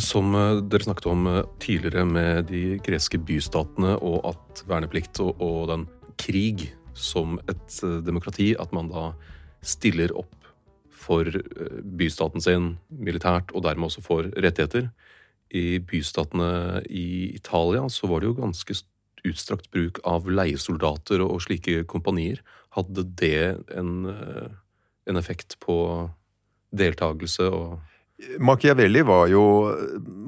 Som 0.00 0.32
eh, 0.34 0.62
dere 0.72 0.86
snakket 0.86 1.06
om 1.06 1.26
eh, 1.26 1.42
tidligere 1.60 2.04
med 2.08 2.46
de 2.48 2.78
greske 2.84 3.18
bystatene 3.20 3.98
og 4.00 4.22
at 4.30 4.62
verneplikt 4.68 5.20
og, 5.20 5.36
og 5.42 5.66
den 5.68 5.84
krig 6.20 6.70
som 6.96 7.36
et 7.44 7.76
eh, 7.84 7.98
demokrati, 8.04 8.54
at 8.56 8.72
man 8.72 8.88
da 8.88 9.10
stiller 9.60 10.14
opp 10.16 10.38
for 11.02 11.28
bystaten 11.98 12.40
sin 12.40 12.70
militært 12.88 13.52
og 13.52 13.66
dermed 13.66 13.90
også 13.90 14.04
får 14.06 14.30
rettigheter. 14.40 14.88
I 15.52 15.76
bystatene 15.84 16.80
i 16.88 17.34
Italia 17.34 17.84
så 17.92 18.08
var 18.08 18.22
det 18.22 18.30
jo 18.30 18.38
ganske 18.38 18.78
utstrakt 19.28 19.68
bruk 19.74 20.00
av 20.08 20.30
leiesoldater 20.30 21.20
og 21.26 21.42
slike 21.44 21.82
kompanier. 21.90 22.40
Hadde 22.72 23.04
det 23.18 23.58
en, 23.74 24.06
en 24.08 25.18
effekt 25.20 25.58
på 25.62 25.76
deltakelse 26.72 27.50
og 27.50 27.80
Machiavelli 28.38 29.02
var 29.02 29.26
jo 29.32 29.42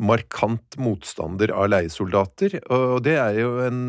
markant 0.02 0.76
motstander 0.82 1.52
av 1.54 1.68
leiesoldater, 1.70 2.56
og 2.72 3.04
det 3.06 3.14
er 3.20 3.38
jo 3.38 3.52
en, 3.62 3.82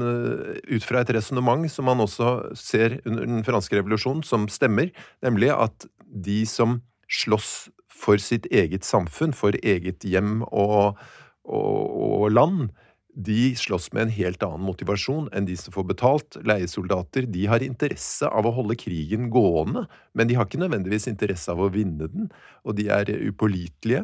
ut 0.70 0.86
fra 0.86 1.02
et 1.02 1.14
resonnement 1.16 1.66
som 1.72 1.88
man 1.90 2.04
også 2.04 2.36
ser 2.60 3.00
under 3.08 3.26
den 3.26 3.46
franske 3.48 3.80
revolusjonen, 3.80 4.22
som 4.28 4.46
stemmer, 4.52 4.92
nemlig 5.26 5.50
at 5.56 5.88
de 6.06 6.44
som 6.50 6.80
slåss 7.10 7.72
for 7.96 8.22
sitt 8.22 8.46
eget 8.54 8.86
samfunn, 8.86 9.34
for 9.34 9.58
eget 9.64 10.06
hjem 10.06 10.44
og, 10.52 11.00
og, 11.48 11.80
og 11.96 12.28
land, 12.36 12.68
de 13.16 13.56
slåss 13.56 13.94
med 13.96 14.06
en 14.06 14.12
helt 14.12 14.44
annen 14.44 14.66
motivasjon 14.68 15.30
enn 15.36 15.48
de 15.48 15.56
som 15.60 15.74
får 15.74 15.88
betalt. 15.94 16.38
Leiesoldater 16.44 17.28
de 17.32 17.46
har 17.48 17.64
interesse 17.64 18.28
av 18.28 18.48
å 18.48 18.54
holde 18.58 18.76
krigen 18.80 19.30
gående, 19.32 19.86
men 20.14 20.28
de 20.28 20.36
har 20.36 20.50
ikke 20.50 20.60
nødvendigvis 20.60 21.08
interesse 21.12 21.52
av 21.54 21.64
å 21.64 21.72
vinne 21.72 22.10
den, 22.12 22.28
og 22.68 22.76
de 22.80 22.90
er 22.92 23.14
upålitelige. 23.16 24.04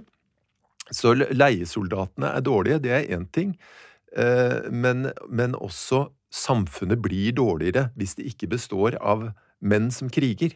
Så 0.91 1.13
leiesoldatene 1.15 2.31
er 2.31 2.43
dårlige, 2.43 2.81
det 2.87 2.95
er 2.95 3.11
én 3.15 3.27
ting, 3.35 3.53
men, 4.71 5.11
men 5.27 5.53
også 5.55 6.05
samfunnet 6.31 6.99
blir 7.03 7.35
dårligere 7.35 7.89
hvis 7.99 8.17
det 8.17 8.25
ikke 8.31 8.49
består 8.55 8.97
av 8.99 9.29
menn 9.63 9.91
som 9.91 10.11
kriger. 10.11 10.55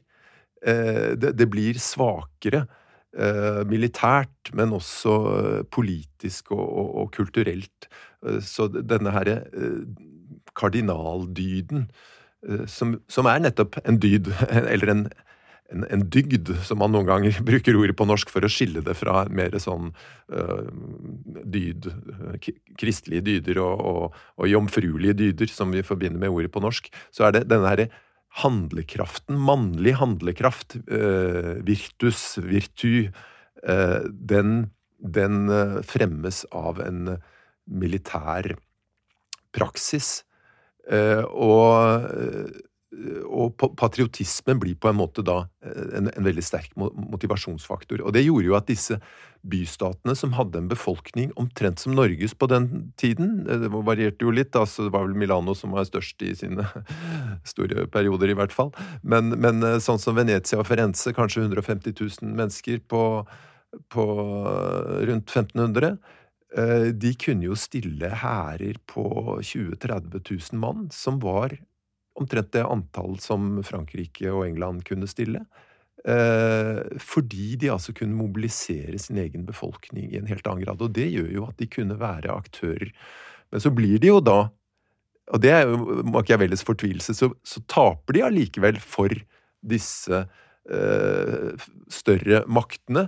Det, 0.66 1.32
det 1.38 1.48
blir 1.52 1.80
svakere. 1.80 2.66
Militært, 3.72 4.50
men 4.54 4.74
også 4.76 5.14
politisk 5.72 6.52
og, 6.52 6.64
og, 6.66 6.90
og 7.02 7.12
kulturelt. 7.16 7.88
Så 8.44 8.68
denne 8.76 9.14
herre 9.16 9.38
kardinaldyden, 10.56 11.86
som, 12.70 12.98
som, 13.12 13.30
er 13.30 13.46
nettopp 13.46 13.80
en 13.86 14.00
dyd, 14.02 14.30
eller 14.74 14.92
en, 14.92 15.06
en, 15.74 15.86
en, 15.90 16.06
dygd, 16.14 16.52
som 16.66 16.80
man 16.82 16.94
noen 16.94 17.08
ganger 17.10 17.40
bruker 17.50 17.78
ordet 17.80 17.98
på 17.98 18.08
norsk 18.08 18.32
for 18.34 18.46
å 18.46 18.52
skille 18.52 18.84
det 18.86 18.98
fra 18.98 19.26
mer 19.34 19.58
sånn 19.62 19.92
uh, 20.34 20.66
dyd, 21.44 21.90
kristelige 22.80 23.26
dyder 23.30 23.62
og, 23.64 23.86
og, 23.92 24.20
og, 24.38 24.50
jomfruelige 24.52 25.18
dyder, 25.24 25.52
som 25.52 25.74
vi 25.74 25.86
forbinder 25.86 26.22
med 26.22 26.34
ordet 26.34 26.54
på 26.54 26.64
norsk, 26.64 26.92
så 27.16 27.28
er 27.28 27.40
det 27.40 27.48
denne 27.52 27.72
herre 27.72 27.90
handlekraften, 28.42 29.38
mannlig 29.40 29.96
handlekraft, 30.02 30.78
uh, 30.92 31.56
virtus, 31.66 32.36
virtu, 32.44 33.10
uh, 33.64 34.02
den, 34.06 34.72
den 35.00 35.50
fremmes 35.88 36.44
av 36.52 36.82
en 36.84 37.18
militær 37.66 38.56
praksis. 39.56 40.20
Og, 40.86 42.06
og 43.26 43.56
patriotismen 43.78 44.60
blir 44.62 44.76
på 44.80 44.90
en 44.90 44.98
måte 44.98 45.24
da 45.26 45.42
en, 45.66 46.10
en, 46.10 46.26
veldig 46.26 46.44
sterk 46.46 46.76
motivasjonsfaktor. 46.76 48.04
Og 48.06 48.14
det 48.16 48.26
gjorde 48.26 48.50
jo 48.50 48.58
at 48.58 48.70
disse 48.70 49.00
bystatene, 49.46 50.16
som 50.18 50.34
hadde 50.38 50.62
en 50.62 50.70
befolkning 50.72 51.34
omtrent 51.40 51.84
som 51.84 51.94
Norges 51.94 52.34
på 52.34 52.48
den 52.50 52.90
tiden 52.98 53.44
Det 53.46 53.70
varierte 53.70 54.26
jo 54.26 54.34
litt, 54.34 54.56
altså 54.58 54.88
det 54.88 54.94
var 54.96 55.06
vel 55.06 55.18
Milano 55.22 55.54
som 55.54 55.76
var 55.76 55.86
størst 55.86 56.24
i 56.26 56.34
sine 56.38 56.66
store 57.52 57.86
perioder, 57.94 58.32
i 58.32 58.38
hvert 58.38 58.56
fall. 58.56 58.74
Men, 59.04 59.36
men 59.38 59.62
sånn 59.84 60.02
som 60.02 60.18
Venezia 60.18 60.62
og 60.62 60.70
Firenze, 60.70 61.14
kanskje 61.14 61.46
150 61.46 61.94
000 61.94 62.36
mennesker 62.42 62.82
på, 62.90 63.04
på 63.94 64.06
rundt 65.06 65.30
1500 65.30 65.98
Eh, 66.56 66.92
de 66.96 67.12
kunne 67.20 67.50
jo 67.50 67.56
stille 67.60 68.10
hærer 68.22 68.80
på 68.88 69.06
20 69.44 69.76
000-30 69.76 70.22
000 70.54 70.60
mann, 70.62 70.88
som 70.92 71.20
var 71.20 71.58
omtrent 72.16 72.52
det 72.56 72.64
antall 72.64 73.18
som 73.24 73.60
Frankrike 73.68 74.32
og 74.32 74.46
England 74.48 74.86
kunne 74.88 75.10
stille. 75.10 75.44
Eh, 76.06 76.82
fordi 77.02 77.56
de 77.58 77.72
altså 77.74 77.96
kunne 77.98 78.18
mobilisere 78.18 79.00
sin 79.02 79.18
egen 79.18 79.46
befolkning 79.48 80.12
i 80.12 80.20
en 80.20 80.30
helt 80.30 80.46
annen 80.48 80.66
grad. 80.66 80.84
Og 80.86 80.94
det 80.94 81.08
gjør 81.10 81.32
jo 81.34 81.48
at 81.50 81.58
de 81.62 81.70
kunne 81.72 81.98
være 82.00 82.36
aktører. 82.36 82.92
Men 83.52 83.64
så 83.64 83.72
blir 83.74 83.98
de 84.02 84.12
jo 84.14 84.22
da, 84.24 84.40
og 85.34 85.42
det 85.42 85.52
er 85.56 85.66
jo 85.66 86.04
Machiavellis 86.14 86.66
fortvilelse, 86.66 87.16
så, 87.18 87.32
så 87.42 87.62
taper 87.72 88.18
de 88.18 88.26
allikevel 88.28 88.78
for 88.82 89.14
disse 89.66 90.20
eh, 90.70 91.70
større 91.90 92.44
maktene 92.46 93.08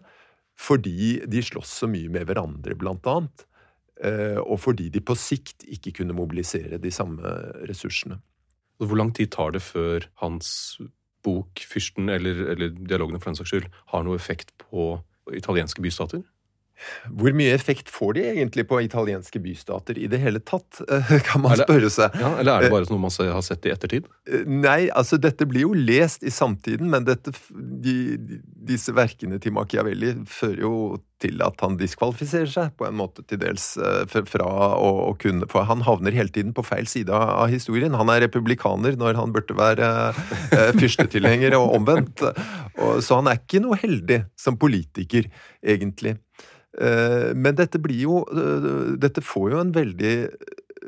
fordi 0.57 1.19
de 1.29 1.41
slåss 1.45 1.75
så 1.83 1.89
mye 1.89 2.09
med 2.09 2.25
hverandre, 2.25 2.73
blant 2.81 3.05
annet. 3.05 3.43
Eh, 4.01 4.39
og 4.41 4.57
fordi 4.63 4.87
de 4.93 5.03
på 5.05 5.13
sikt 5.17 5.67
ikke 5.69 5.93
kunne 5.99 6.17
mobilisere 6.17 6.79
de 6.81 6.89
samme 6.93 7.21
ressursene. 7.69 8.17
Hvor 8.77 8.99
lang 8.99 9.13
tid 9.15 9.31
tar 9.33 9.51
det 9.55 9.61
før 9.65 10.05
hans 10.21 10.79
bok 11.25 11.59
'Fyrsten', 11.59 12.09
eller, 12.13 12.43
eller 12.53 12.69
dialogene 12.69 13.19
for 13.19 13.31
den 13.31 13.39
saks 13.39 13.49
skyld, 13.49 13.69
har 13.91 14.03
noe 14.05 14.15
effekt 14.15 14.53
på 14.61 14.99
italienske 15.33 15.81
bystater? 15.81 16.21
Hvor 17.09 17.33
mye 17.37 17.55
effekt 17.55 17.89
får 17.93 18.17
de 18.17 18.25
egentlig 18.31 18.67
på 18.69 18.79
italienske 18.85 19.41
bystater 19.41 19.97
i 19.97 20.07
det 20.11 20.19
hele 20.21 20.41
tatt, 20.43 20.81
kan 21.27 21.43
man 21.43 21.57
spørre 21.59 21.89
seg. 21.93 22.15
Ja, 22.21 22.35
eller 22.37 22.57
er 22.57 22.67
det 22.67 22.73
bare 22.73 22.89
noe 22.91 23.07
man 23.07 23.13
har 23.33 23.43
sett 23.45 23.65
i 23.67 23.73
ettertid? 23.73 24.07
Eh, 24.29 24.45
nei, 24.47 24.87
altså 24.89 25.19
dette 25.21 25.47
blir 25.49 25.67
jo 25.67 25.73
lest 25.73 26.25
i 26.27 26.33
samtiden, 26.33 26.91
men 26.93 27.07
dette, 27.07 27.33
de, 27.51 27.97
disse 28.69 28.93
verkene 28.95 29.41
til 29.43 29.55
Machiavelli 29.57 30.13
fører 30.29 30.65
jo 30.65 30.77
til 31.21 31.41
at 31.41 31.61
han 31.63 31.77
diskvalifiserer 31.79 32.49
seg 32.51 32.73
på 32.77 32.85
en 32.87 32.97
måte 32.99 33.23
til 33.25 33.39
dels 33.41 33.71
eh, 33.81 34.03
fra 34.29 34.47
å, 34.77 34.89
å 35.07 35.13
kunne 35.19 35.47
For 35.49 35.65
han 35.69 35.81
havner 35.85 36.15
hele 36.15 36.33
tiden 36.33 36.53
på 36.55 36.65
feil 36.65 36.89
side 36.89 37.13
av 37.13 37.47
historien. 37.51 37.95
Han 37.97 38.11
er 38.13 38.23
republikaner 38.27 38.97
når 38.99 39.17
han 39.17 39.33
burde 39.35 39.57
være 39.57 39.89
eh, 40.53 40.71
fyrstetilhenger, 40.77 41.57
og 41.57 41.73
omvendt. 41.79 42.23
Og, 42.77 43.01
så 43.05 43.21
han 43.21 43.31
er 43.31 43.41
ikke 43.41 43.63
noe 43.63 43.79
heldig 43.81 44.23
som 44.37 44.59
politiker, 44.61 45.29
egentlig. 45.65 46.17
Eh, 46.81 47.33
men 47.33 47.57
dette 47.57 47.79
blir 47.81 48.03
jo 48.03 48.19
eh, 48.29 48.97
Dette 49.01 49.23
får 49.25 49.47
jo 49.49 49.61
en 49.63 49.73
veldig 49.73 50.15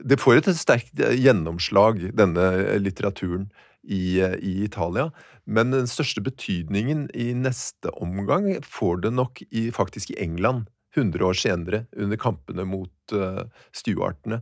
det 0.06 0.20
får 0.22 0.38
et 0.38 0.48
sterkt 0.56 1.02
gjennomslag, 1.18 1.98
denne 2.16 2.44
litteraturen, 2.80 3.50
i, 3.84 4.20
i, 4.22 4.54
Italia. 4.64 5.10
Men 5.50 5.74
den 5.74 5.90
største 5.90 6.22
betydningen 6.24 7.08
i 7.18 7.32
neste 7.36 7.92
omgang 8.00 8.48
får 8.64 9.04
det 9.06 9.12
nok 9.18 9.42
i, 9.50 9.70
faktisk 9.76 10.14
i 10.14 10.20
England, 10.22 10.70
100 10.96 11.26
år 11.26 11.38
senere, 11.38 11.84
under 11.98 12.20
kampene 12.22 12.66
mot 12.68 13.16
uh, 13.16 13.46
stuartene. 13.76 14.42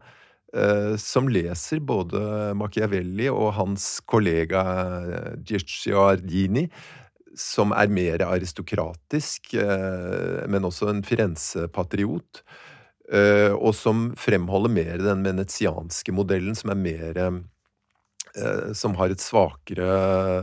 Uh, 0.55 0.95
som 0.99 1.27
leser 1.31 1.81
både 1.83 2.19
Machiavelli 2.59 3.27
og 3.31 3.53
hans 3.57 3.97
kollega 4.07 4.63
Giacciardini, 5.47 6.67
som 7.37 7.73
er 7.77 7.91
mer 7.93 8.23
aristokratisk, 8.25 9.53
uh, 9.61 10.43
men 10.49 10.65
også 10.67 10.89
en 10.91 11.03
Firenze-patriot. 11.05 12.43
Eh, 13.07 13.53
og 13.55 13.71
som 13.75 14.09
fremholder 14.19 14.71
mer 14.73 14.97
den 14.99 15.21
venetianske 15.23 16.11
modellen, 16.11 16.55
som 16.59 16.73
er 16.73 16.79
mer 16.81 17.19
eh, 17.23 17.37
Som 18.75 18.97
har 18.99 19.09
et 19.09 19.23
svakere 19.23 19.87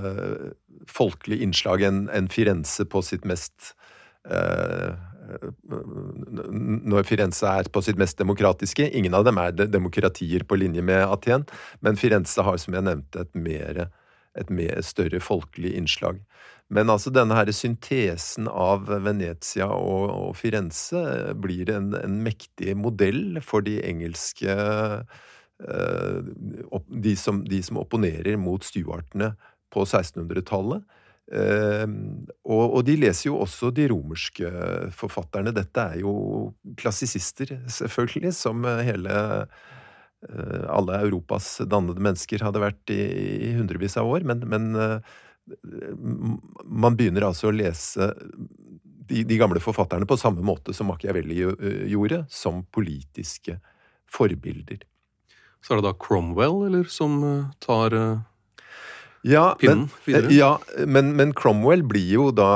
eh, 0.08 0.46
folkelig 0.88 1.42
innslag 1.44 1.84
enn 1.84 2.30
Firenze 2.32 2.86
på 2.88 3.02
sitt 3.04 3.24
mest 3.28 3.74
når 5.64 7.04
Firenze 7.04 7.48
er 7.48 7.68
på 7.72 7.82
sitt 7.84 7.98
mest 8.00 8.16
demokratiske. 8.16 8.88
Ingen 8.96 9.14
av 9.16 9.24
dem 9.28 9.38
er 9.40 9.52
demokratier 9.52 10.44
på 10.48 10.56
linje 10.56 10.82
med 10.84 11.04
Aten, 11.04 11.44
men 11.84 11.96
Firenze 12.00 12.44
har, 12.44 12.56
som 12.60 12.76
jeg 12.76 12.84
nevnte, 12.84 13.24
et, 13.24 13.34
mer, 13.36 13.82
et 14.36 14.50
mer 14.52 14.80
større 14.84 15.20
folkelig 15.24 15.74
innslag. 15.76 16.20
Men 16.72 16.88
altså 16.88 17.12
denne 17.12 17.36
her 17.36 17.50
syntesen 17.52 18.48
av 18.48 18.88
Venezia 19.04 19.68
og, 19.68 20.08
og 20.08 20.32
Firenze 20.38 21.34
blir 21.36 21.68
en, 21.74 21.92
en, 21.98 22.18
mektig 22.24 22.72
modell 22.78 23.40
for 23.44 23.64
de 23.66 23.76
engelske 23.84 24.54
uh, 24.54 26.18
de, 26.88 27.14
som, 27.20 27.42
de, 27.44 27.60
som, 27.64 27.82
opponerer 27.82 28.38
mot 28.40 28.64
stuartene 28.64 29.34
på 29.74 29.84
1600-tallet. 29.84 30.84
Uh, 30.84 31.40
eh, 31.40 31.92
og, 32.44 32.64
og, 32.64 32.80
de 32.84 32.96
leser 33.00 33.30
jo 33.30 33.38
også 33.44 33.70
de 33.74 33.86
romerske 33.92 34.48
forfatterne. 34.96 35.52
Dette 35.56 35.84
er 35.84 36.00
jo 36.00 36.14
klassisister, 36.80 37.58
selvfølgelig, 37.68 38.34
som 38.36 38.64
hele 38.64 39.20
alle 40.24 41.02
Europas 41.04 41.58
dannede 41.68 42.00
mennesker 42.00 42.40
hadde 42.40 42.62
vært 42.62 42.92
i, 42.94 43.02
i 43.44 43.50
hundrevis 43.58 43.98
av 44.00 44.08
år. 44.08 44.24
Men, 44.24 44.40
men 44.48 44.70
man 46.64 46.96
begynner 46.96 47.26
altså 47.28 47.50
å 47.50 47.54
lese 47.54 48.10
de, 49.04 49.22
de, 49.24 49.36
gamle 49.36 49.60
forfatterne 49.60 50.08
på 50.08 50.16
samme 50.16 50.44
måte 50.44 50.72
som 50.72 50.88
Machiavelli 50.88 51.42
gjorde, 51.90 52.22
som 52.32 52.62
politiske 52.72 53.58
forbilder. 54.08 54.86
Så 55.64 55.74
er 55.74 55.80
det 55.80 55.88
da 55.88 55.96
Cromwell, 56.00 56.62
eller, 56.68 56.88
som 56.88 57.20
tar 57.64 57.96
ja, 59.24 59.56
pinnen 59.60 59.78
men, 59.78 59.90
videre? 60.04 60.32
Ja, 60.36 60.50
men, 60.86 61.14
men, 61.16 61.30
Cromwell 61.32 61.80
blir 61.88 62.04
jo 62.12 62.26
da 62.34 62.48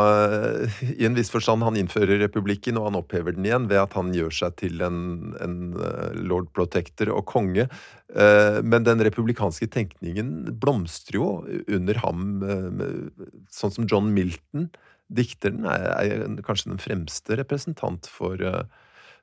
I 0.85 1.07
en 1.09 1.15
viss 1.17 1.31
forstand 1.33 1.65
Han 1.65 1.79
innfører 1.81 2.21
republikken, 2.21 2.77
og 2.77 2.91
han 2.91 2.99
opphever 2.99 3.33
den 3.33 3.47
igjen 3.49 3.71
ved 3.71 3.81
at 3.81 3.97
han 3.97 4.11
gjør 4.13 4.35
seg 4.37 4.59
til 4.61 4.85
en, 4.85 4.99
en 5.41 5.57
eh, 5.81 6.19
lord 6.29 6.51
protector 6.53 7.09
og 7.15 7.25
konge. 7.31 7.65
Eh, 8.13 8.59
men 8.61 8.85
den 8.85 9.01
republikanske 9.07 9.71
tenkningen 9.73 10.59
blomstrer 10.61 11.17
jo 11.17 11.31
under 11.79 12.03
ham, 12.05 12.29
eh, 12.45 13.33
sånn 13.49 13.73
som 13.73 13.89
John 13.89 14.13
Milton. 14.13 14.69
Dikteren 15.09 15.65
er, 15.73 15.89
er 16.05 16.45
kanskje 16.45 16.75
den 16.75 16.85
fremste 16.85 17.41
representant 17.41 18.11
for, 18.13 18.45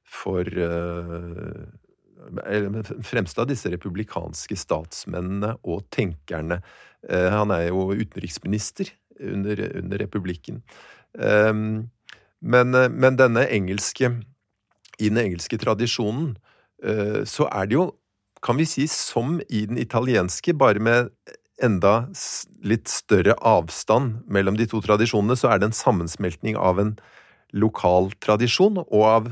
for 0.01 0.49
fremste 3.05 3.43
av 3.43 3.51
disse 3.51 3.69
republikanske 3.69 4.57
statsmennene 4.57 5.53
og 5.61 5.85
tenkerne 5.93 6.63
Eh, 6.63 6.94
han 7.09 7.51
er 7.53 7.67
jo 7.67 7.91
utenriksminister 7.93 8.89
under, 9.19 9.59
under 9.77 10.01
republikken. 10.01 10.61
Ehm, 11.19 11.89
men, 12.41 12.75
eh, 12.75 12.89
men, 12.89 13.17
denne 13.17 13.47
engelske 13.47 14.11
I 14.99 15.09
den 15.09 15.19
engelske 15.19 15.57
tradisjonen 15.59 16.35
eh, 16.83 17.23
så 17.27 17.49
er 17.51 17.67
det 17.67 17.77
jo, 17.77 17.89
kan 18.45 18.59
vi 18.59 18.67
si, 18.69 18.85
som 18.91 19.39
i 19.49 19.65
den 19.67 19.79
italienske, 19.81 20.53
bare 20.55 20.79
med 20.79 21.09
enda 21.63 22.07
litt 22.67 22.91
større 22.91 23.35
avstand 23.39 24.21
mellom 24.27 24.57
de 24.59 24.67
to 24.67 24.81
tradisjonene, 24.83 25.37
så 25.39 25.51
er 25.51 25.59
det 25.59 25.69
en 25.69 25.75
sammensmeltning 25.75 26.57
av 26.59 26.79
en 26.83 26.93
lokal 27.55 28.09
tradisjon 28.23 28.81
og, 28.83 29.03
av, 29.07 29.29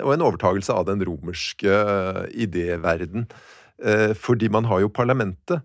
og 0.00 0.12
en 0.14 0.24
overtagelse 0.24 0.72
av 0.72 0.86
den 0.88 1.04
romerske 1.04 1.74
idéverden. 2.32 3.26
Fordi 4.16 4.48
man 4.48 4.64
har 4.70 4.80
jo 4.80 4.88
parlamentet 4.88 5.60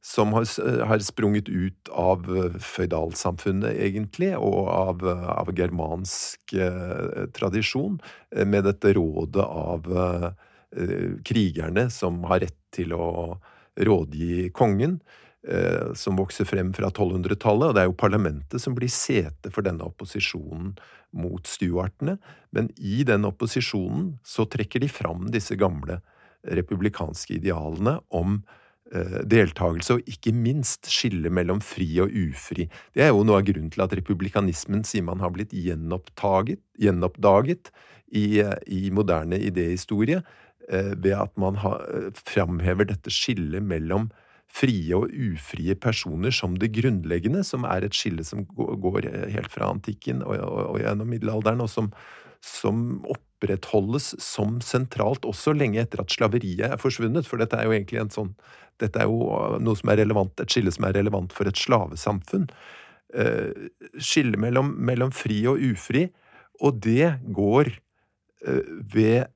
som 0.00 0.32
har, 0.32 0.46
har, 0.84 0.98
sprunget 0.98 1.48
ut 1.48 1.88
av 1.92 2.24
eh, 2.36 2.56
føydalsamfunnet, 2.64 3.76
egentlig, 3.84 4.32
og 4.38 4.68
av, 4.72 5.02
av 5.04 5.50
germansk 5.56 6.54
eh, 6.56 7.26
tradisjon, 7.36 7.98
eh, 8.32 8.46
med 8.48 8.64
dette 8.64 8.94
rådet 8.96 9.44
av 9.44 9.90
eh, 9.92 10.30
krigerne 11.26 11.88
som 11.92 12.22
har 12.30 12.40
rett 12.46 12.56
til 12.72 12.94
å 12.96 13.10
rådgi 13.80 14.48
kongen, 14.56 15.02
eh, 15.46 15.92
som 15.92 16.16
vokser 16.16 16.48
frem 16.48 16.72
fra 16.76 16.88
1200-tallet. 16.88 17.68
Og 17.68 17.76
det 17.76 17.82
er 17.84 17.90
jo 17.90 17.98
parlamentet 18.00 18.64
som 18.64 18.76
blir 18.78 18.92
sete 18.92 19.52
for 19.52 19.66
denne 19.66 19.84
opposisjonen 19.84 20.72
mot 21.12 21.44
stuartene. 21.44 22.16
Men 22.56 22.72
i 22.80 23.02
den 23.04 23.28
opposisjonen 23.28 24.14
så 24.24 24.48
trekker 24.48 24.80
de 24.80 24.88
fram 24.88 25.28
disse 25.34 25.58
gamle 25.60 26.00
republikanske 26.56 27.36
idealene 27.36 27.98
om 28.16 28.40
Eh, 28.40 28.56
deltakelse, 28.90 29.96
og 29.96 30.08
ikke 30.10 30.32
minst 30.34 30.88
skille 30.90 31.30
mellom 31.30 31.60
fri 31.62 31.86
og 32.02 32.10
ufri. 32.10 32.66
Det 32.96 33.04
er 33.04 33.12
jo 33.12 33.22
noe 33.26 33.38
av 33.38 33.46
grunnen 33.46 33.70
til 33.70 33.84
at 33.84 33.94
republikanismen 33.94 34.82
sier 34.88 35.04
man 35.06 35.22
har 35.22 35.30
blitt 35.34 35.54
gjenoppdaget 35.54 37.70
i, 38.10 38.42
i 38.66 38.90
moderne 38.90 39.38
idéhistorie, 39.38 40.22
eh, 40.68 40.94
ved 40.96 41.14
at 41.14 41.36
man 41.38 41.54
har, 41.62 41.86
eh, 41.94 42.10
framhever 42.14 42.84
dette 42.90 43.10
skillet 43.10 43.62
mellom 43.62 44.10
frie 44.50 44.90
og 44.96 45.12
ufrie 45.14 45.76
personer 45.78 46.34
som 46.34 46.56
det 46.58 46.72
grunnleggende, 46.74 47.44
som 47.46 47.64
er 47.64 47.86
et 47.86 47.94
skille 47.94 48.24
som 48.26 48.42
går 48.46 49.06
helt 49.30 49.52
fra 49.52 49.70
antikken 49.70 50.24
og, 50.26 50.34
og, 50.42 50.74
og 50.74 50.80
gjennom 50.82 51.06
middelalderen, 51.06 51.62
og 51.62 51.70
som, 51.70 51.92
som 52.44 53.00
opprettholdes 53.10 54.14
som 54.22 54.58
sentralt 54.64 55.26
også 55.28 55.54
lenge 55.56 55.80
etter 55.82 56.02
at 56.02 56.12
slaveriet 56.12 56.72
er 56.72 56.80
forsvunnet. 56.80 57.28
For 57.28 57.40
dette 57.40 57.58
er 57.58 57.68
jo 57.68 57.76
egentlig 57.76 58.02
en 58.02 58.12
sånn 58.14 58.34
dette 58.80 59.02
er 59.02 59.10
jo 59.10 59.58
noe 59.60 59.76
som 59.76 59.90
er 59.92 60.00
relevant, 60.00 60.40
et 60.40 60.52
skille 60.52 60.72
som 60.72 60.86
er 60.88 60.94
relevant 60.96 61.34
for 61.36 61.48
et 61.48 61.58
slavesamfunn. 61.60 62.46
Eh, 63.12 63.68
skille 64.00 64.40
mellom, 64.40 64.72
mellom 64.80 65.12
fri 65.12 65.42
og 65.50 65.60
ufri, 65.60 66.06
og 66.64 66.80
det 66.84 67.16
går 67.36 67.72
eh, 68.46 68.72
ved 68.94 69.28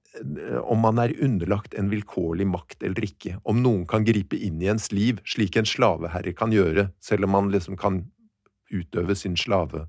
om 0.63 0.79
man 0.79 1.01
er 1.03 1.15
underlagt 1.27 1.75
en 1.75 1.89
vilkårlig 1.91 2.47
makt 2.47 2.85
eller 2.87 3.03
ikke. 3.03 3.35
Om 3.51 3.63
noen 3.65 3.87
kan 3.91 4.07
gripe 4.07 4.39
inn 4.39 4.61
i 4.63 4.69
ens 4.71 4.93
liv, 4.95 5.19
slik 5.27 5.59
en 5.59 5.67
slaveherre 5.67 6.35
kan 6.39 6.55
gjøre, 6.55 6.89
selv 7.03 7.27
om 7.27 7.35
man 7.35 7.51
liksom 7.51 7.79
kan 7.81 8.05
utøve 8.71 9.17
sin 9.19 9.35
slave 9.39 9.85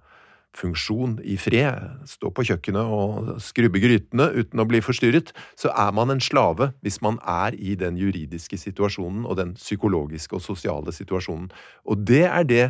funksjon 0.56 1.18
i 1.24 1.36
fred, 1.40 2.06
stå 2.10 2.32
på 2.34 2.46
kjøkkenet 2.50 2.94
og 2.98 3.36
skrubbe 3.44 3.82
grytene 3.84 4.30
uten 4.36 4.62
å 4.62 4.68
bli 4.70 4.82
forstyrret, 4.84 5.34
så 5.60 5.72
er 5.72 5.92
man 5.96 6.14
en 6.14 6.24
slave 6.24 6.72
hvis 6.86 7.02
man 7.06 7.20
er 7.22 7.58
i 7.58 7.76
den 7.80 8.00
juridiske 8.00 8.60
situasjonen 8.62 9.26
og 9.28 9.38
den 9.40 9.56
psykologiske 9.60 10.38
og 10.38 10.44
sosiale 10.46 10.96
situasjonen. 10.96 11.50
Og 11.86 12.06
det 12.08 12.24
er 12.28 12.48
det 12.50 12.66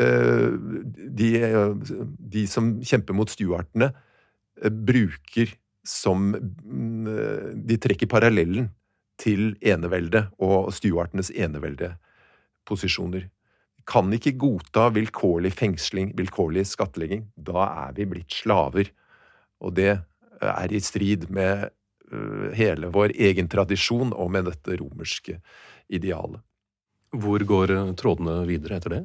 uh, 0.00 0.52
de, 1.20 1.32
de, 2.36 2.46
som 2.50 2.74
kjemper 2.80 3.16
mot 3.16 3.30
stuartene, 3.30 3.92
uh, 4.62 4.70
bruker 4.72 5.56
som 5.82 6.30
uh, 6.36 7.50
De 7.58 7.76
trekker 7.82 8.06
parallellen 8.06 8.70
til 9.20 9.52
eneveldet 9.60 10.28
og 10.42 10.72
stuartenes 10.74 11.30
eneveldeposisjoner 11.34 13.28
kan 13.88 14.12
ikke 14.14 14.34
godta 14.40 14.88
vilkårlig 14.94 15.52
fengsling, 15.56 16.12
vilkårlig 16.18 16.64
skattlegging. 16.70 17.26
Da 17.36 17.66
er 17.86 17.96
vi 17.96 18.08
blitt 18.08 18.34
slaver. 18.34 18.90
Og 19.62 19.74
det 19.78 19.94
er 20.42 20.74
i 20.74 20.80
strid 20.82 21.28
med 21.30 21.68
øh, 22.12 22.50
hele 22.58 22.90
vår 22.94 23.14
egen 23.14 23.50
tradisjon 23.50 24.12
og 24.12 24.32
med 24.34 24.48
dette 24.50 24.78
romerske 24.80 25.38
idealet. 25.92 26.40
Hvor 27.12 27.44
går 27.44 27.74
trådene 28.00 28.40
videre 28.48 28.78
etter 28.80 28.96
det? 28.96 29.02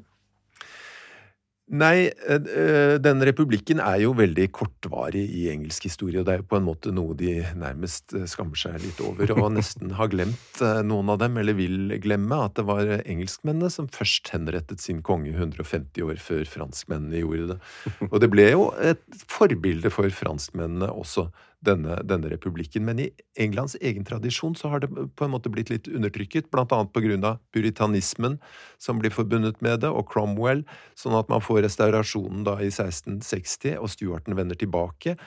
Nei, 1.67 2.07
eh, 2.07 2.36
eh, 2.36 2.93
den 3.03 3.19
republikken 3.27 3.81
er 3.83 4.00
jo 4.00 4.13
veldig 4.15 4.45
kortvarig 4.55 5.25
i 5.36 5.50
engelsk 5.51 5.89
historie, 5.89 6.21
og 6.21 6.27
det 6.27 6.38
er 6.38 6.39
jo 6.39 6.47
på 6.47 6.59
en 6.62 6.67
måte 6.67 6.93
noe 6.95 7.15
de 7.19 7.41
nærmest 7.59 8.15
eh, 8.15 8.24
skammer 8.31 8.55
seg 8.55 8.77
litt 8.86 9.01
over, 9.03 9.33
og 9.36 9.50
nesten 9.57 9.91
har 9.97 10.07
glemt, 10.13 10.62
noen 10.88 11.12
av 11.12 11.19
dem, 11.19 11.36
eller 11.41 11.57
vil 11.57 11.97
glemme, 12.00 12.39
at 12.39 12.55
det 12.55 12.63
var 12.69 12.93
engelskmennene 13.01 13.71
som 13.74 13.91
først 13.91 14.31
henrettet 14.31 14.79
sin 14.79 15.03
konge 15.03 15.33
150 15.36 16.07
år 16.07 16.24
før 16.24 16.47
franskmennene 16.47 17.19
gjorde 17.25 17.50
det. 17.51 17.59
Og 18.07 18.17
det 18.24 18.31
ble 18.31 18.47
jo 18.53 18.69
et 18.79 19.03
forbilde 19.27 19.91
for 19.91 20.07
franskmennene 20.24 20.88
også, 20.88 21.27
denne, 21.65 21.97
denne, 22.05 22.29
republikken. 22.29 22.85
Men 22.85 23.01
i 23.01 23.09
Englands 23.39 23.75
egen 23.81 24.05
tradisjon 24.05 24.55
så 24.55 24.71
har 24.71 24.83
det 24.83 24.91
på 24.91 25.25
en 25.25 25.33
måte 25.33 25.51
blitt 25.53 25.71
litt 25.73 25.89
undertrykket, 25.89 26.51
blant 26.53 26.73
annet 26.75 26.93
på 26.93 27.03
grunn 27.03 27.25
av 27.27 27.41
puritanismen 27.55 28.37
som 28.81 29.01
blir 29.01 29.13
forbundet 29.13 29.61
med 29.65 29.81
det, 29.83 29.91
og 29.91 30.07
Cromwell, 30.11 30.63
sånn 30.97 31.17
at 31.17 31.29
man 31.31 31.43
får 31.43 31.63
restaurasjonen 31.65 32.45
da 32.47 32.57
i 32.61 32.69
1660, 32.69 33.77
og 33.81 33.91
Stuarten 33.93 34.37
vender 34.37 34.59
tilbake. 34.59 35.17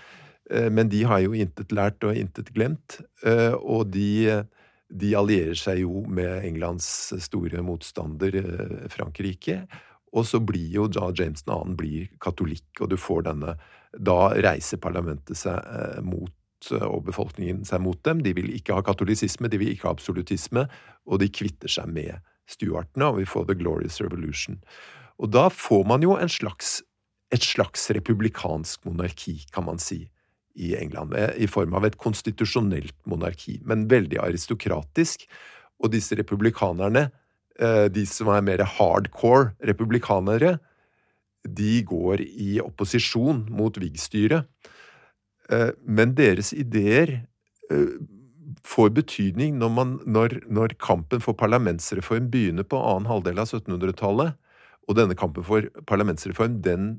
Eh, 0.50 0.70
men 0.70 0.90
de 0.92 1.04
har 1.08 1.22
jo 1.24 1.36
intet 1.36 1.74
lært 1.74 2.02
og 2.06 2.16
intet 2.18 2.52
glemt, 2.54 3.00
eh, 3.26 3.54
og 3.54 3.90
de, 3.94 4.40
de 4.88 5.14
allierer 5.18 5.58
seg 5.58 5.84
jo 5.84 6.04
med 6.08 6.46
Englands 6.46 6.88
store 7.22 7.62
motstander, 7.66 8.40
eh, 8.42 8.76
Frankrike. 8.92 9.64
Og 10.10 10.26
så 10.26 10.40
blir 10.42 10.72
jo 10.74 10.88
da 10.90 11.12
James 11.14 11.44
2. 11.46 11.76
blir 11.78 12.08
katolikk, 12.22 12.66
og 12.80 12.90
du 12.90 12.96
får 12.98 13.28
denne 13.28 13.54
Da 13.96 14.32
reiser 14.36 14.80
parlamentet 14.82 15.38
seg 15.38 15.56
eh, 15.58 16.02
mot 16.04 16.34
og 16.76 17.06
befolkningen 17.06 17.62
seg 17.64 17.80
mot 17.80 17.96
dem. 18.04 18.20
De 18.20 18.34
vil 18.36 18.50
ikke 18.52 18.76
ha 18.76 18.84
katolisisme, 18.84 19.48
de 19.48 19.56
vil 19.62 19.72
ikke 19.72 19.88
ha 19.88 19.94
absolutisme, 19.94 20.66
og 21.08 21.22
de 21.22 21.30
kvitter 21.32 21.72
seg 21.72 21.88
med 21.88 22.18
stuartene, 22.50 23.08
og 23.08 23.22
vi 23.22 23.28
får 23.28 23.46
The 23.48 23.56
Glorious 23.56 23.96
Revolution. 24.02 24.58
Og 25.16 25.32
da 25.32 25.46
får 25.48 25.86
man 25.88 26.04
jo 26.04 26.18
slags, 26.28 26.82
et 27.32 27.46
slags 27.46 27.88
republikansk 27.96 28.84
monarki, 28.84 29.38
kan 29.54 29.64
man 29.64 29.80
si, 29.80 30.02
i 30.52 30.74
England, 30.76 31.14
i 31.40 31.48
form 31.48 31.72
av 31.78 31.86
et 31.88 31.96
konstitusjonelt 31.96 32.96
monarki, 33.08 33.60
men 33.64 33.88
veldig 33.88 34.20
aristokratisk. 34.20 35.24
Og 35.80 35.94
disse 35.94 36.12
republikanerne 36.18 37.08
Eh, 37.60 37.86
de 37.92 38.06
som 38.08 38.30
er 38.32 38.44
mer 38.44 38.62
hardcore 38.64 39.52
republikanere, 39.68 40.56
de 41.48 41.80
går 41.88 42.22
i 42.22 42.60
opposisjon 42.62 43.46
mot 43.50 43.76
Vigg-styret. 43.80 44.48
Eh, 45.50 45.70
men 45.86 46.14
deres 46.18 46.52
ideer 46.52 47.16
eh, 47.70 47.98
får 48.66 48.92
betydning 48.98 49.56
når, 49.58 49.74
man, 49.74 49.96
når, 50.04 50.40
når, 50.50 50.76
kampen 50.82 51.22
for 51.24 51.38
parlamentsreform 51.38 52.28
begynner 52.32 52.66
på 52.66 52.80
annen 52.80 53.08
halvdel 53.10 53.40
av 53.40 53.48
1700-tallet, 53.50 54.36
og 54.88 54.98
denne 54.98 55.16
kampen 55.18 55.46
for 55.46 55.68
parlamentsreform 55.88 56.60
den 56.64 56.96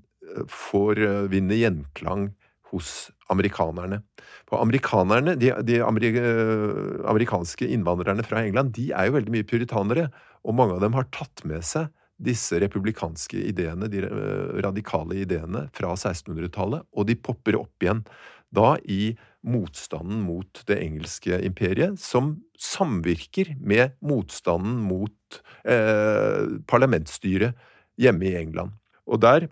får 0.47 1.01
vinne 1.27 1.57
gjenklang 1.59 2.29
hos 2.71 3.11
amerikanerne. 3.31 4.01
For 4.49 4.61
amerikanerne, 4.63 5.35
de, 5.39 5.51
de 5.67 5.79
amerikanske 5.83 7.67
innvandrerne 7.67 8.23
fra 8.27 8.43
England, 8.45 8.73
de 8.77 8.89
er 8.95 9.09
jo 9.09 9.17
veldig 9.17 9.33
mye 9.35 9.47
puritanere. 9.47 10.07
Og 10.47 10.55
mange 10.57 10.77
av 10.77 10.85
dem 10.85 10.95
har 10.97 11.09
tatt 11.13 11.43
med 11.47 11.65
seg 11.67 11.91
disse 12.21 12.59
republikanske 12.61 13.39
ideene, 13.49 13.89
de 13.91 14.05
eh, 14.05 14.61
radikale 14.63 15.21
ideene 15.23 15.67
fra 15.75 15.95
1600-tallet, 15.95 16.85
og 16.91 17.09
de 17.09 17.17
popper 17.17 17.57
opp 17.59 17.83
igjen 17.83 18.05
da 18.51 18.75
i 18.83 19.13
motstanden 19.47 20.21
mot 20.25 20.61
det 20.67 20.77
engelske 20.83 21.39
imperiet, 21.47 21.97
som 22.01 22.35
samvirker 22.59 23.55
med 23.57 23.95
motstanden 24.05 24.83
mot 24.85 25.41
eh, 25.65 26.59
parlamentsstyret 26.69 27.57
hjemme 28.01 28.27
i 28.27 28.35
England. 28.37 28.75
Og 29.07 29.23
der, 29.23 29.47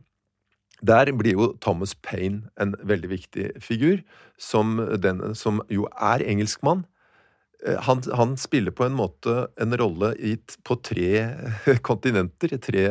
der, 0.86 1.14
blir 1.18 1.40
jo 1.40 1.50
Thomas 1.64 1.96
Paine 1.96 2.52
en 2.60 2.76
veldig 2.84 3.10
viktig 3.16 3.50
figur, 3.64 4.04
som, 4.38 4.78
den, 5.02 5.34
som 5.36 5.64
jo 5.72 5.88
er 5.96 6.24
engelskmann, 6.28 6.86
han, 7.86 8.02
han, 8.16 8.36
spiller 8.40 8.72
på 8.72 8.86
en 8.86 8.96
måte 8.96 9.50
en 9.60 9.76
rolle 9.80 10.14
i, 10.16 10.38
på 10.64 10.78
tre 10.86 11.26
kontinenter, 11.88 12.56
tre, 12.64 12.86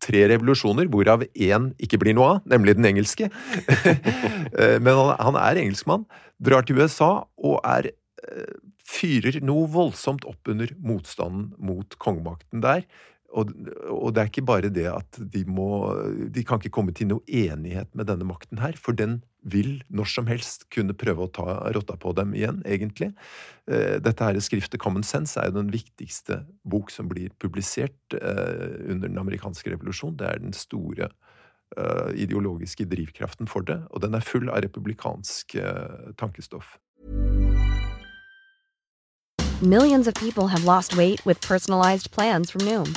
tre 0.00 0.24
revolusjoner, 0.32 0.88
hvorav 0.90 1.24
én 1.34 1.70
ikke 1.82 2.00
blir 2.02 2.16
noe 2.16 2.36
av, 2.36 2.42
nemlig 2.50 2.78
den 2.78 2.90
engelske. 2.92 3.30
Eh, 4.50 4.80
men 4.82 4.96
han, 4.98 5.12
han, 5.22 5.36
er 5.38 5.60
engelskmann, 5.60 6.02
drar 6.42 6.64
til 6.66 6.80
USA 6.80 7.22
og 7.38 7.60
er 7.62 7.86
eh, 7.92 8.56
fyrer 8.90 9.38
noe 9.46 9.68
voldsomt 9.70 10.24
opp 10.28 10.50
under 10.50 10.72
motstanden 10.82 11.52
mot 11.62 11.94
kongemakten 12.02 12.64
der. 12.64 12.82
Og, 13.30 13.50
og, 13.86 14.08
det 14.14 14.22
er 14.22 14.30
ikke 14.30 14.46
bare 14.46 14.70
det 14.74 14.88
at 14.90 15.18
de 15.32 15.44
må 15.46 15.92
De 16.34 16.42
kan 16.46 16.58
ikke 16.58 16.72
komme 16.74 16.94
til 16.96 17.12
noe 17.12 17.22
enighet 17.26 17.92
med 17.94 18.08
denne 18.10 18.26
makten 18.26 18.58
her, 18.58 18.74
for 18.74 18.96
den 18.96 19.20
vil 19.46 19.78
når 19.88 20.10
som 20.10 20.26
helst 20.28 20.66
kunne 20.74 20.96
prøve 20.98 21.24
å 21.24 21.30
ta 21.32 21.46
rotta 21.72 21.96
på 22.00 22.12
dem 22.18 22.34
igjen, 22.36 22.60
egentlig. 22.66 23.12
Eh, 23.70 23.96
dette 24.02 24.26
her 24.26 24.38
skriftet 24.42 24.82
Common 24.82 25.06
Sense 25.06 25.38
er 25.40 25.48
jo 25.48 25.60
den 25.60 25.72
viktigste 25.72 26.42
bok 26.68 26.90
som 26.92 27.08
blir 27.08 27.32
publisert 27.40 28.18
eh, 28.18 28.66
under 28.90 29.06
den 29.06 29.20
amerikanske 29.22 29.72
revolusjon. 29.72 30.18
Det 30.20 30.28
er 30.28 30.42
den 30.42 30.56
store 30.56 31.08
uh, 31.78 32.10
ideologiske 32.18 32.84
drivkraften 32.90 33.48
for 33.48 33.64
det, 33.64 33.78
og 33.94 34.02
den 34.04 34.18
er 34.18 34.26
full 34.26 34.50
av 34.50 34.64
republikansk 34.66 35.56
tankestoff. 36.20 36.76
Millions 39.62 40.08
of 40.08 40.14
people 40.14 40.48
have 40.48 40.64
lost 40.64 40.96
weight 40.96 41.24
with 41.26 41.40
personalized 41.40 42.10
plans 42.10 42.50
from 42.50 42.64
Noom. 42.64 42.96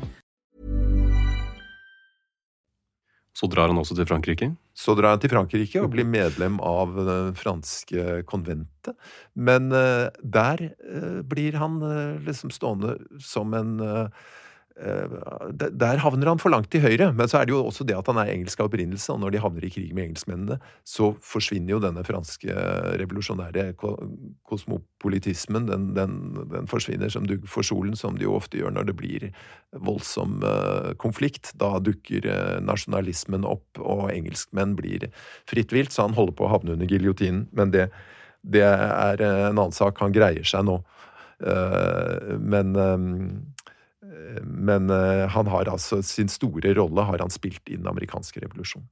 Så 3.41 3.47
drar 3.49 3.71
han 3.71 3.79
også 3.81 3.95
til 3.97 4.05
Frankrike? 4.05 4.51
Så 4.77 4.93
drar 4.93 5.15
han 5.15 5.21
til 5.23 5.31
Frankrike 5.31 5.81
og 5.81 5.95
blir 5.95 6.05
medlem 6.05 6.59
av 6.61 6.93
det 7.07 7.15
franske 7.41 8.19
konventet. 8.29 8.93
Men 9.33 9.71
uh, 9.73 10.13
der 10.21 10.61
uh, 10.69 11.23
blir 11.25 11.57
han 11.57 11.79
uh, 11.81 12.21
liksom 12.21 12.53
stående 12.53 12.99
som 13.17 13.57
en 13.57 13.73
Eh, 13.81 14.07
der 14.79 15.99
havner 16.01 16.29
han 16.31 16.39
for 16.41 16.49
langt 16.53 16.71
til 16.71 16.81
høyre, 16.81 17.11
men 17.13 17.27
så 17.29 17.41
er 17.41 17.45
det 17.45 17.53
jo 17.53 17.59
også 17.67 17.83
det 17.85 17.95
at 17.97 18.07
han 18.07 18.17
er 18.21 18.31
engelsk 18.31 18.61
av 18.61 18.69
opprinnelse, 18.69 19.11
og 19.13 19.19
når 19.21 19.33
de 19.33 19.41
havner 19.43 19.65
i 19.67 19.71
krig 19.73 19.91
med 19.93 20.07
engelskmennene, 20.07 20.57
så 20.87 21.11
forsvinner 21.25 21.75
jo 21.75 21.81
denne 21.83 22.03
franske 22.07 22.55
revolusjonære 23.01 23.65
kosmopolitismen. 23.77 25.67
Den, 25.69 25.89
den, 25.97 26.15
den 26.53 26.71
forsvinner 26.71 27.11
som 27.13 27.27
dugg 27.29 27.45
for 27.51 27.67
solen, 27.67 27.97
som 27.99 28.17
det 28.17 28.25
jo 28.25 28.37
ofte 28.39 28.61
gjør 28.61 28.73
når 28.77 28.89
det 28.89 28.97
blir 28.97 29.27
voldsom 29.75 30.39
uh, 30.45 30.95
konflikt. 31.01 31.53
Da 31.61 31.75
dukker 31.83 32.25
uh, 32.31 32.57
nasjonalismen 32.63 33.45
opp, 33.47 33.67
og 33.77 34.07
engelskmenn 34.15 34.77
blir 34.79 35.09
fritt 35.51 35.75
vilt, 35.75 35.93
så 35.93 36.07
han 36.07 36.17
holder 36.17 36.37
på 36.39 36.47
å 36.47 36.53
havne 36.55 36.77
under 36.77 36.89
giljotinen. 36.89 37.45
Men 37.53 37.75
det, 37.75 37.89
det 38.41 38.65
er 38.65 39.21
en 39.21 39.51
annen 39.51 39.75
sak. 39.75 39.99
Han 40.01 40.15
greier 40.15 40.47
seg 40.47 40.65
nå. 40.65 40.79
Men 41.41 42.75
men 44.43 44.89
eh, 44.89 45.27
han 45.29 45.47
har 45.47 45.69
altså 45.69 46.01
sin 46.05 46.31
store 46.31 46.73
rolle 46.77 47.05
har 47.05 47.21
han 47.21 47.33
spilt 47.33 47.69
i 47.69 47.77
den 47.77 47.89
amerikanske 47.89 48.41
revolusjonen. 48.41 48.89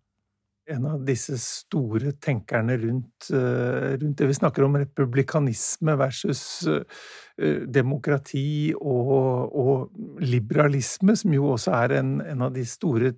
En 0.70 0.84
av 0.86 1.02
disse 1.02 1.34
store 1.42 2.12
tenkerne 2.22 2.76
rundt, 2.78 3.32
eh, 3.34 3.96
rundt 3.98 4.20
det 4.20 4.28
vi 4.30 4.36
snakker 4.38 4.68
om, 4.68 4.78
republikanisme 4.78 5.96
versus 5.98 6.44
eh, 6.70 7.64
demokrati 7.66 8.76
og, 8.78 9.50
og 9.50 10.22
liberalisme, 10.22 11.18
som 11.18 11.34
jo 11.34 11.56
også 11.56 11.74
er 11.80 11.98
en, 12.04 12.20
en 12.22 12.46
av 12.46 12.54
de 12.54 12.68
store 12.70 13.16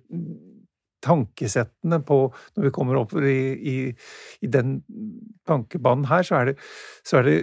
tankesettene 1.02 1.98
på 2.06 2.18
når 2.56 2.66
vi 2.66 2.72
kommer 2.74 2.98
opp 3.00 3.14
i, 3.18 3.38
i, 3.72 3.76
i 4.42 4.50
den 4.50 4.80
tankebanen 5.48 6.06
her, 6.10 6.26
så 6.26 6.38
er, 6.40 6.50
det, 6.50 6.56
så 7.06 7.20
er 7.20 7.28
det 7.28 7.36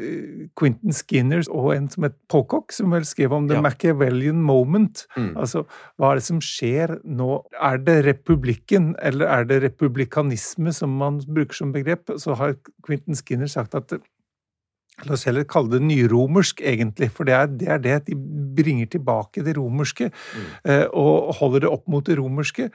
Quentin 0.60 0.96
Skinner 0.96 1.44
og 1.48 1.74
en 1.76 1.90
som 1.92 2.08
het 2.08 2.18
Pocock, 2.32 2.74
som 2.76 2.96
vel 2.96 3.08
skrev 3.08 3.36
om 3.36 3.50
the 3.50 3.58
ja. 3.60 3.64
Machiavellian 3.66 4.44
moment. 4.46 5.06
Mm. 5.18 5.34
Altså, 5.40 5.66
hva 6.00 6.14
er 6.14 6.22
det 6.22 6.28
som 6.30 6.44
skjer 6.44 6.98
nå? 7.04 7.42
Er 7.72 7.82
det 7.84 8.00
republikken, 8.08 8.94
eller 9.04 9.30
er 9.30 9.50
det 9.50 9.64
republikanisme 9.68 10.74
som 10.76 10.96
man 11.02 11.20
bruker 11.28 11.62
som 11.64 11.76
begrep? 11.76 12.16
Så 12.22 12.38
har 12.40 12.58
Quentin 12.88 13.20
Skinner 13.20 13.52
sagt 13.52 13.78
at 13.78 14.00
La 15.08 15.16
oss 15.16 15.26
heller 15.28 15.46
kalle 15.48 15.78
det 15.78 15.86
nyromersk, 15.86 16.64
egentlig, 16.66 17.08
for 17.16 17.28
det 17.28 17.36
er, 17.36 17.52
det 17.62 17.70
er 17.72 17.84
det, 17.84 18.00
de 18.10 18.18
bringer 18.58 18.90
tilbake 18.92 19.46
det 19.46 19.56
romerske, 19.58 20.10
mm. 20.12 20.50
eh, 20.72 20.86
og 20.92 21.36
holder 21.40 21.66
det 21.66 21.72
opp 21.72 21.86
mot 21.92 22.06
det 22.06 22.18
romerske 22.20 22.70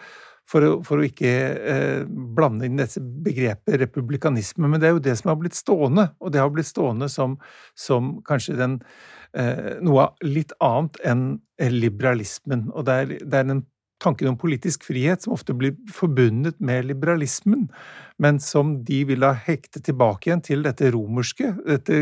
for 0.50 0.66
å, 0.66 0.72
for 0.84 1.00
å 1.00 1.06
ikke 1.06 1.32
eh, 1.74 2.06
blande 2.06 2.68
inn 2.68 2.78
dette 2.80 3.00
begrepet 3.00 3.80
republikanisme. 3.80 4.68
Men 4.68 4.80
det 4.82 4.88
er 4.88 4.96
jo 4.96 5.04
det 5.04 5.16
som 5.20 5.32
har 5.32 5.38
blitt 5.40 5.58
stående, 5.58 6.10
og 6.20 6.34
det 6.34 6.42
har 6.42 6.52
blitt 6.52 6.68
stående 6.68 7.08
som, 7.12 7.38
som 7.78 8.16
kanskje 8.28 8.58
den, 8.60 8.78
eh, 9.36 9.76
noe 9.84 10.10
litt 10.26 10.54
annet 10.64 11.00
enn 11.04 11.26
liberalismen. 11.72 12.68
Og 12.74 12.86
det 12.88 12.98
er, 13.00 13.14
det 13.22 13.40
er 13.40 13.48
den 13.52 13.64
tanken 14.04 14.30
om 14.30 14.38
politisk 14.40 14.84
frihet 14.86 15.24
som 15.24 15.34
ofte 15.34 15.56
blir 15.56 15.74
forbundet 15.92 16.60
med 16.60 16.86
liberalismen, 16.90 17.68
men 18.22 18.38
som 18.42 18.76
de 18.86 19.00
vil 19.08 19.24
ha 19.26 19.32
hekte 19.34 19.80
tilbake 19.82 20.28
igjen 20.28 20.42
til 20.44 20.62
dette 20.66 20.90
romerske, 20.94 21.50
dette 21.66 21.98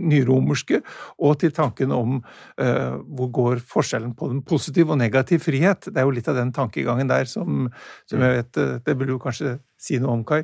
nyromerske, 0.00 0.80
og 1.20 1.40
til 1.42 1.52
tanken 1.56 1.92
om 1.92 2.20
uh, 2.20 2.94
hvor 3.04 3.32
går 3.40 3.64
forskjellen 3.68 4.14
på 4.16 4.30
den 4.32 4.44
positiv 4.46 4.92
og 4.94 5.00
negativ 5.02 5.44
frihet. 5.44 5.90
Det 5.90 6.00
er 6.00 6.08
jo 6.08 6.14
litt 6.16 6.30
av 6.30 6.38
den 6.38 6.54
tankegangen 6.56 7.10
der 7.10 7.28
som, 7.28 7.68
som 8.08 8.24
jeg 8.24 8.40
vet 8.40 8.62
uh, 8.62 8.78
Det 8.86 8.96
burde 8.96 9.12
du 9.12 9.20
kanskje 9.20 9.58
si 9.80 10.00
noe 10.00 10.14
om, 10.18 10.24
Kai? 10.28 10.42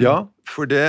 Ja, 0.00 0.18
for 0.48 0.68
det, 0.68 0.84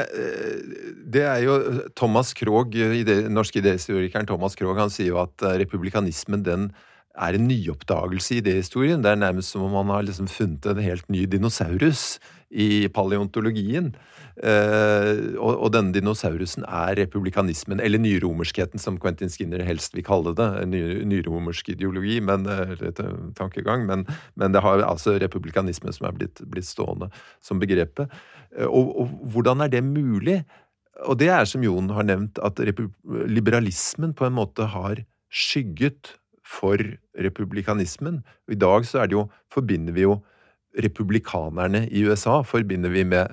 det 1.07 1.23
er 1.27 1.41
jo 1.43 1.57
Thomas 1.99 2.33
Krogh, 2.37 2.75
ide, 2.75 3.25
norske 3.31 3.59
idéhistorikeren 3.59 4.27
Thomas 4.27 4.55
Krogh, 4.55 4.79
han 4.79 4.91
sier 4.93 5.11
jo 5.11 5.19
at 5.23 5.43
republikanismen 5.59 6.45
den 6.47 6.69
er 7.17 7.37
en 7.37 7.47
nyoppdagelse 7.49 8.35
i 8.35 8.41
idéhistorien. 8.41 9.01
Det 9.03 9.11
er 9.11 9.21
nærmest 9.21 9.53
som 9.53 9.65
om 9.65 9.73
man 9.73 9.93
har 9.95 10.05
liksom 10.05 10.29
funnet 10.31 10.65
en 10.69 10.83
helt 10.83 11.07
ny 11.09 11.25
dinosaurus 11.29 12.17
i 12.49 12.87
paleontologien. 12.93 13.91
Eh, 14.37 15.33
og, 15.41 15.53
og, 15.55 15.71
denne 15.73 15.95
dinosaurusen 15.95 16.65
er 16.69 16.93
republikanismen, 16.99 17.81
eller 17.81 18.01
nyromerskheten, 18.01 18.79
som 18.79 18.99
Quentin 19.01 19.31
Skinner 19.33 19.63
helst 19.65 19.97
vil 19.97 20.05
kalle 20.05 20.35
det. 20.37 20.47
Ny, 20.69 20.83
nyromersk 21.09 21.73
ideologi, 21.73 22.19
men, 22.23 22.45
eller 22.45 22.93
tankegang. 23.37 23.87
Men, 23.89 24.05
men, 24.35 24.53
det 24.53 24.63
har 24.63 24.85
altså 24.85 25.17
republikanisme 25.17 25.93
som 25.95 26.09
er 26.09 26.15
blitt, 26.19 26.43
blitt 26.45 26.69
stående 26.69 27.09
som 27.41 27.61
begrepet. 27.63 28.13
Eh, 28.55 28.69
og, 28.69 28.93
og, 28.93 29.19
hvordan 29.33 29.65
er 29.65 29.73
det 29.73 29.83
mulig? 29.85 30.43
Og 31.05 31.19
det 31.19 31.29
er 31.33 31.45
som 31.45 31.65
Jon 31.65 31.91
har 31.93 32.05
nevnt, 32.07 32.39
at 32.41 32.61
liberalismen 33.29 34.15
på 34.17 34.25
en 34.29 34.37
måte 34.37 34.65
har 34.71 35.03
skygget 35.33 36.15
for 36.47 36.79
republikanismen. 37.19 38.21
I 38.47 38.57
dag 38.59 38.87
så 38.87 39.03
er 39.03 39.11
det 39.11 39.17
jo, 39.17 39.27
forbinder 39.53 39.95
vi 39.95 40.07
jo 40.07 40.19
republikanerne 40.77 41.85
i 41.89 42.03
USA 42.05 42.41
forbinder 42.45 42.91
vi 42.93 43.03
med, 43.07 43.31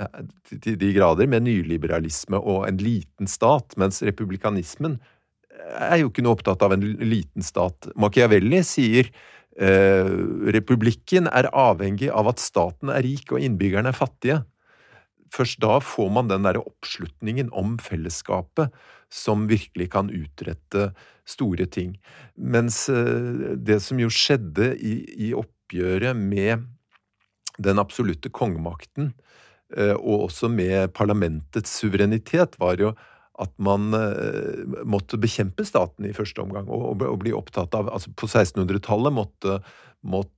til 0.64 0.78
de 0.80 0.92
grader 0.96 1.28
med 1.30 1.44
nyliberalisme 1.44 2.40
og 2.40 2.68
en 2.68 2.80
liten 2.80 3.28
stat, 3.30 3.76
mens 3.80 4.02
republikanismen 4.06 4.98
er 5.74 6.00
jo 6.00 6.10
ikke 6.10 6.24
noe 6.24 6.38
opptatt 6.38 6.64
av 6.64 6.74
en 6.76 6.84
liten 7.04 7.44
stat. 7.44 7.90
Machiavelli 8.00 8.62
sier 8.66 9.10
eh, 9.60 10.10
republikken 10.56 11.28
er 11.30 11.50
avhengig 11.52 12.10
av 12.12 12.32
at 12.32 12.42
staten 12.42 12.92
er 12.92 13.04
rik 13.06 13.32
og 13.32 13.44
innbyggerne 13.44 13.92
er 13.92 13.98
fattige. 13.98 14.40
Først 15.34 15.60
da 15.62 15.78
får 15.82 16.10
man 16.14 16.30
den 16.30 16.46
derre 16.46 16.62
oppslutningen 16.64 17.50
om 17.56 17.76
fellesskapet 17.82 18.74
som 19.14 19.46
virkelig 19.50 19.92
kan 19.94 20.10
utrette 20.10 20.90
store 21.28 21.66
ting. 21.70 21.94
Mens 22.34 22.88
eh, 22.90 23.54
det 23.56 23.78
som 23.84 24.00
jo 24.02 24.10
skjedde 24.12 24.72
i, 24.74 24.96
i 25.28 25.32
oppgjøret 25.38 26.18
med 26.18 26.66
den 27.62 27.78
absolutte 27.78 28.32
kongemakten, 28.34 29.12
eh, 29.76 29.94
og 29.94 30.28
også 30.28 30.50
med 30.50 30.90
parlamentets 30.98 31.78
suverenitet, 31.78 32.58
var 32.58 32.82
jo 32.82 32.94
at 33.42 33.50
man 33.62 33.94
eh, 33.96 34.62
måtte 34.86 35.18
bekjempe 35.20 35.66
staten 35.66 36.06
i 36.06 36.14
første 36.14 36.42
omgang, 36.44 36.68
og, 36.70 37.02
og 37.02 37.18
bli 37.24 37.34
opptatt 37.34 37.74
av 37.74 37.90
altså 37.90 38.12
På 38.14 38.28
1600-tallet 38.30 39.14
måtte, 39.14 39.58
måtte, 40.06 40.30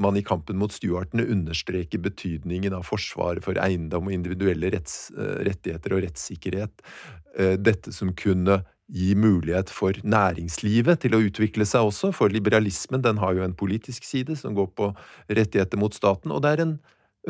man 0.00 0.16
i 0.16 0.24
kampen 0.24 0.56
mot 0.60 0.72
stuartene 0.72 1.26
understreke 1.34 1.98
betydningen 2.00 2.76
av 2.76 2.86
forsvaret 2.88 3.44
for 3.44 3.58
eiendom 3.60 4.08
og 4.08 4.14
individuelle 4.14 4.70
retts, 4.72 5.10
rettigheter 5.18 5.96
og 5.96 6.04
rettssikkerhet. 6.06 6.84
Dette 7.58 7.92
som 7.92 8.14
kunne 8.14 8.60
gi 8.90 9.14
mulighet 9.18 9.70
for 9.70 9.98
næringslivet 10.02 11.02
til 11.04 11.14
å 11.14 11.22
utvikle 11.26 11.66
seg 11.68 11.90
også, 11.90 12.12
for 12.14 12.32
liberalismen 12.32 13.02
den 13.04 13.20
har 13.22 13.36
jo 13.36 13.44
en 13.44 13.56
politisk 13.58 14.06
side 14.06 14.38
som 14.38 14.56
går 14.56 14.70
på 14.78 14.90
rettigheter 15.30 15.78
mot 15.78 15.94
staten, 15.94 16.32
og 16.34 16.42
det 16.46 16.54
er 16.54 16.64
en 16.64 16.74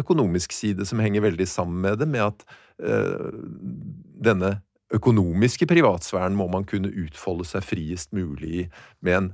økonomisk 0.00 0.54
side 0.56 0.86
som 0.88 1.02
henger 1.02 1.24
veldig 1.28 1.46
sammen 1.48 1.80
med 1.84 2.00
det, 2.02 2.08
med 2.10 2.26
at 2.30 2.44
eh, 2.82 3.30
denne 4.24 4.58
økonomiske 4.94 5.68
privatsfæren 5.70 6.34
må 6.34 6.48
man 6.50 6.66
kunne 6.66 6.90
utfolde 7.04 7.46
seg 7.46 7.62
friest 7.62 8.10
mulig 8.16 8.66
med 9.04 9.16
en 9.18 9.30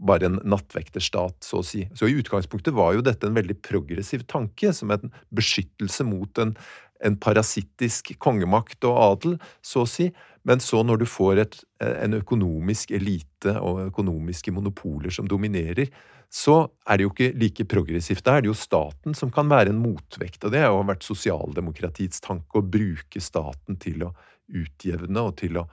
bare 0.00 0.30
en 0.30 0.38
nattvekterstat, 0.48 1.42
så 1.44 1.60
å 1.60 1.66
si. 1.66 1.84
Så 1.96 2.08
i 2.08 2.16
utgangspunktet 2.16 2.72
var 2.76 2.94
jo 2.96 3.04
dette 3.04 3.28
en 3.28 3.36
veldig 3.36 3.58
progressiv 3.64 4.24
tanke, 4.30 4.72
som 4.72 4.92
en 4.94 5.12
beskyttelse 5.36 6.06
mot 6.08 6.40
en, 6.40 6.54
en 7.04 7.18
parasittisk 7.20 8.14
kongemakt 8.22 8.86
og 8.88 8.96
adel, 8.96 9.36
så 9.60 9.84
å 9.84 9.90
si. 9.90 10.08
Men 10.48 10.62
så 10.64 10.80
når 10.86 11.02
du 11.02 11.06
får 11.10 11.42
et, 11.42 11.58
en 11.84 12.16
økonomisk 12.16 12.94
elite 12.96 13.58
og 13.60 13.82
økonomiske 13.90 14.54
monopoler 14.56 15.12
som 15.12 15.28
dominerer, 15.28 15.92
så 16.30 16.56
er 16.86 16.98
det 16.98 17.06
jo 17.06 17.10
ikke 17.10 17.32
like 17.42 17.64
progressivt. 17.66 18.22
Da 18.24 18.36
er 18.36 18.44
det 18.44 18.52
jo 18.52 18.58
staten 18.58 19.16
som 19.18 19.32
kan 19.34 19.50
være 19.50 19.72
en 19.72 19.80
motvekt. 19.82 20.44
Og 20.46 20.54
det 20.54 20.62
har 20.62 20.70
jo 20.70 20.84
vært 20.86 21.06
sosialdemokratiets 21.06 22.22
tanke 22.22 22.60
å 22.60 22.66
bruke 22.66 23.22
staten 23.22 23.80
til 23.82 24.06
å 24.06 24.12
utjevne 24.46 25.24
og 25.26 25.34
til 25.42 25.58
å, 25.58 25.64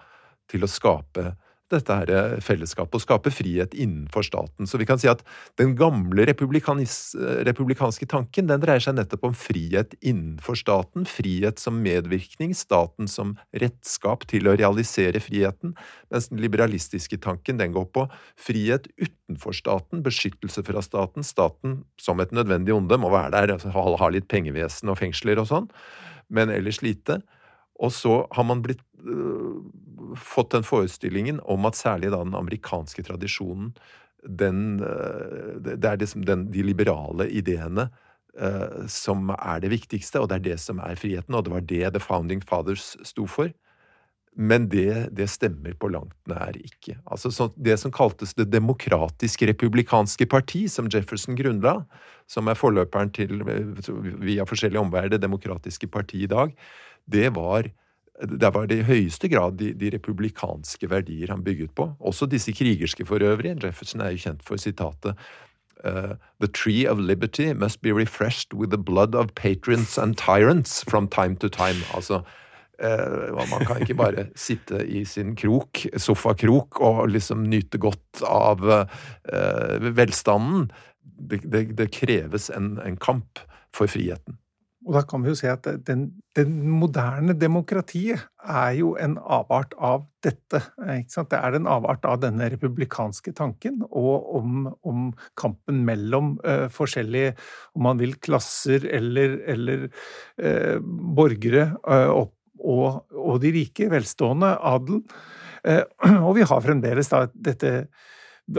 til 0.49 0.65
å 0.65 0.71
skape 0.71 1.29
dette 1.73 1.97
her 1.99 2.11
eh, 2.13 2.35
fellesskapet 2.43 2.97
og 2.97 3.03
skape 3.03 3.31
frihet 3.33 3.75
innenfor 3.77 4.25
staten. 4.25 4.69
Så 4.69 4.79
vi 4.79 4.87
kan 4.89 4.99
si 5.01 5.09
at 5.11 5.23
den 5.59 5.75
gamle 5.79 6.25
republikanske 6.27 8.07
tanken 8.09 8.49
den 8.49 8.63
dreier 8.63 8.83
seg 8.83 8.97
nettopp 8.97 9.27
om 9.29 9.35
frihet 9.37 9.95
innenfor 9.99 10.59
staten, 10.59 11.07
frihet 11.09 11.61
som 11.61 11.79
medvirkning, 11.83 12.55
staten 12.57 13.09
som 13.11 13.35
redskap 13.55 14.27
til 14.31 14.49
å 14.49 14.55
realisere 14.57 15.21
friheten, 15.23 15.75
mens 16.13 16.31
den 16.31 16.41
liberalistiske 16.43 17.19
tanken 17.23 17.61
den 17.61 17.75
går 17.75 17.89
på 17.95 18.07
frihet 18.39 18.89
utenfor 18.97 19.55
staten, 19.57 20.03
beskyttelse 20.05 20.63
fra 20.67 20.83
staten, 20.85 21.25
staten 21.25 21.81
som 22.01 22.21
et 22.23 22.35
nødvendig 22.35 22.75
onde 22.75 22.99
må 23.01 23.11
være 23.13 23.33
der, 23.35 23.57
altså 23.57 23.73
ha 23.73 24.11
litt 24.13 24.29
pengevesen 24.31 24.91
og 24.91 24.99
fengsler 24.99 25.41
og 25.41 25.49
sånn, 25.49 25.71
men 26.33 26.51
ellers 26.51 26.81
lite. 26.83 27.21
Og 27.79 27.93
så 27.93 28.25
har 28.33 28.47
man 28.47 28.63
blitt 28.65 28.83
øh, 29.05 29.61
fått 30.17 30.55
den 30.55 30.65
forestillingen 30.65 31.41
om 31.45 31.67
at 31.69 31.77
særlig 31.77 32.11
da 32.13 32.23
den 32.23 32.35
amerikanske 32.37 33.05
tradisjonen 33.05 33.73
den, 34.27 34.79
øh, 34.81 35.61
Det 35.61 35.85
er 35.85 35.95
liksom 35.95 36.25
den, 36.25 36.51
de 36.51 36.63
liberale 36.63 37.29
ideene 37.29 37.89
øh, 38.37 38.87
som 38.87 39.29
er 39.29 39.59
det 39.59 39.71
viktigste, 39.71 40.19
og 40.19 40.29
det 40.29 40.35
er 40.35 40.45
det 40.51 40.59
som 40.59 40.79
er 40.79 40.95
friheten, 40.95 41.35
og 41.35 41.45
det 41.45 41.53
var 41.53 41.59
det 41.59 41.93
The 41.93 41.99
Founding 41.99 42.43
Fathers 42.43 42.97
sto 43.03 43.27
for. 43.27 43.49
Men 44.37 44.67
det, 44.69 45.09
det 45.17 45.29
stemmer 45.29 45.73
på 45.73 45.89
langt 45.89 46.13
nær 46.29 46.53
ikke. 46.53 46.99
Altså 47.09 47.49
Det 47.57 47.79
som 47.79 47.91
kaltes 47.91 48.35
Det 48.37 48.51
demokratiske 48.51 49.47
republikanske 49.47 50.25
parti, 50.25 50.67
som 50.67 50.89
Jefferson 50.93 51.35
grunnla, 51.35 51.85
som 52.27 52.47
er 52.47 52.53
forløperen 52.53 53.09
til, 53.09 53.41
via 54.21 54.45
forskjellige 54.45 54.79
omveier, 54.79 55.09
Det 55.09 55.21
demokratiske 55.21 55.87
parti 55.87 56.23
i 56.23 56.27
dag, 56.29 56.53
det 57.07 57.31
var 57.35 57.71
det 58.17 58.49
var 58.49 58.71
i 58.73 58.79
høyeste 58.81 59.29
grad 59.29 59.59
de, 59.59 59.75
de, 59.77 59.91
republikanske 59.93 60.87
verdier 60.89 61.29
han 61.29 61.43
bygget 61.45 61.75
på. 61.77 61.91
Også 62.01 62.25
disse 62.25 62.49
krigerske 62.49 63.05
for 63.05 63.21
øvrig. 63.21 63.51
Jefferson 63.61 64.01
er 64.01 64.15
jo 64.15 64.23
kjent 64.23 64.41
for 64.41 64.57
sitatet 64.57 65.13
uh, 65.85 66.15
The 66.39 66.47
tree 66.47 66.85
of 66.85 66.99
liberty 66.99 67.53
must 67.53 67.81
be 67.81 67.91
refreshed 67.91 68.53
with 68.53 68.69
the 68.71 68.77
blood 68.77 69.15
of 69.15 69.35
patrons 69.35 69.97
and 69.97 70.17
tyrants 70.17 70.83
from 70.83 71.07
time 71.07 71.35
to 71.35 71.49
time. 71.49 71.83
Altså, 71.93 72.21
uh, 72.83 73.49
man 73.49 73.65
kan 73.65 73.81
ikke 73.81 73.93
bare 73.95 74.27
sitte 74.35 74.85
i 74.87 75.05
sin 75.05 75.35
krok, 75.35 75.85
sofakrok, 75.97 76.81
og 76.81 77.07
liksom 77.09 77.45
nyte 77.49 77.77
godt 77.77 78.23
av 78.25 78.65
uh, 78.65 79.93
velstanden. 79.97 80.71
Det, 81.01 81.41
det, 81.51 81.77
det 81.77 81.91
kreves 81.91 82.49
en, 82.49 82.77
en 82.85 82.97
kamp 82.97 83.39
for 83.73 83.89
friheten. 83.89 84.37
Og 84.87 84.93
da 84.95 85.01
kan 85.03 85.19
vi 85.19 85.33
jo 85.33 85.35
se 85.35 85.49
at 85.51 85.67
den, 85.83 86.05
den 86.37 86.53
moderne 86.71 87.33
demokratiet 87.35 88.23
er 88.47 88.71
jo 88.77 88.93
en 88.95 89.17
avart 89.19 89.73
av 89.83 90.05
dette. 90.23 90.61
Det 90.79 91.35
er 91.35 91.57
en 91.57 91.67
avart 91.67 92.07
av 92.07 92.21
denne 92.23 92.47
republikanske 92.53 93.33
tanken, 93.35 93.81
og 93.91 94.29
om, 94.39 94.69
om 94.87 95.09
kampen 95.39 95.83
mellom 95.87 96.37
uh, 96.47 96.69
forskjellige, 96.71 97.35
om 97.75 97.83
man 97.89 97.99
vil, 97.99 98.15
klasser 98.23 98.87
eller, 98.87 99.41
eller 99.51 99.85
uh, 99.91 100.79
borgere 101.19 101.73
uh, 101.83 102.07
opp 102.23 102.33
og, 102.57 103.03
og 103.11 103.41
de 103.43 103.51
rike, 103.53 103.85
velstående, 103.91 104.55
adelen. 104.65 105.03
Og 106.27 106.31
vi 106.37 106.45
har 106.47 106.61
fremdeles 106.63 107.09
da 107.11 107.25
dette 107.33 107.71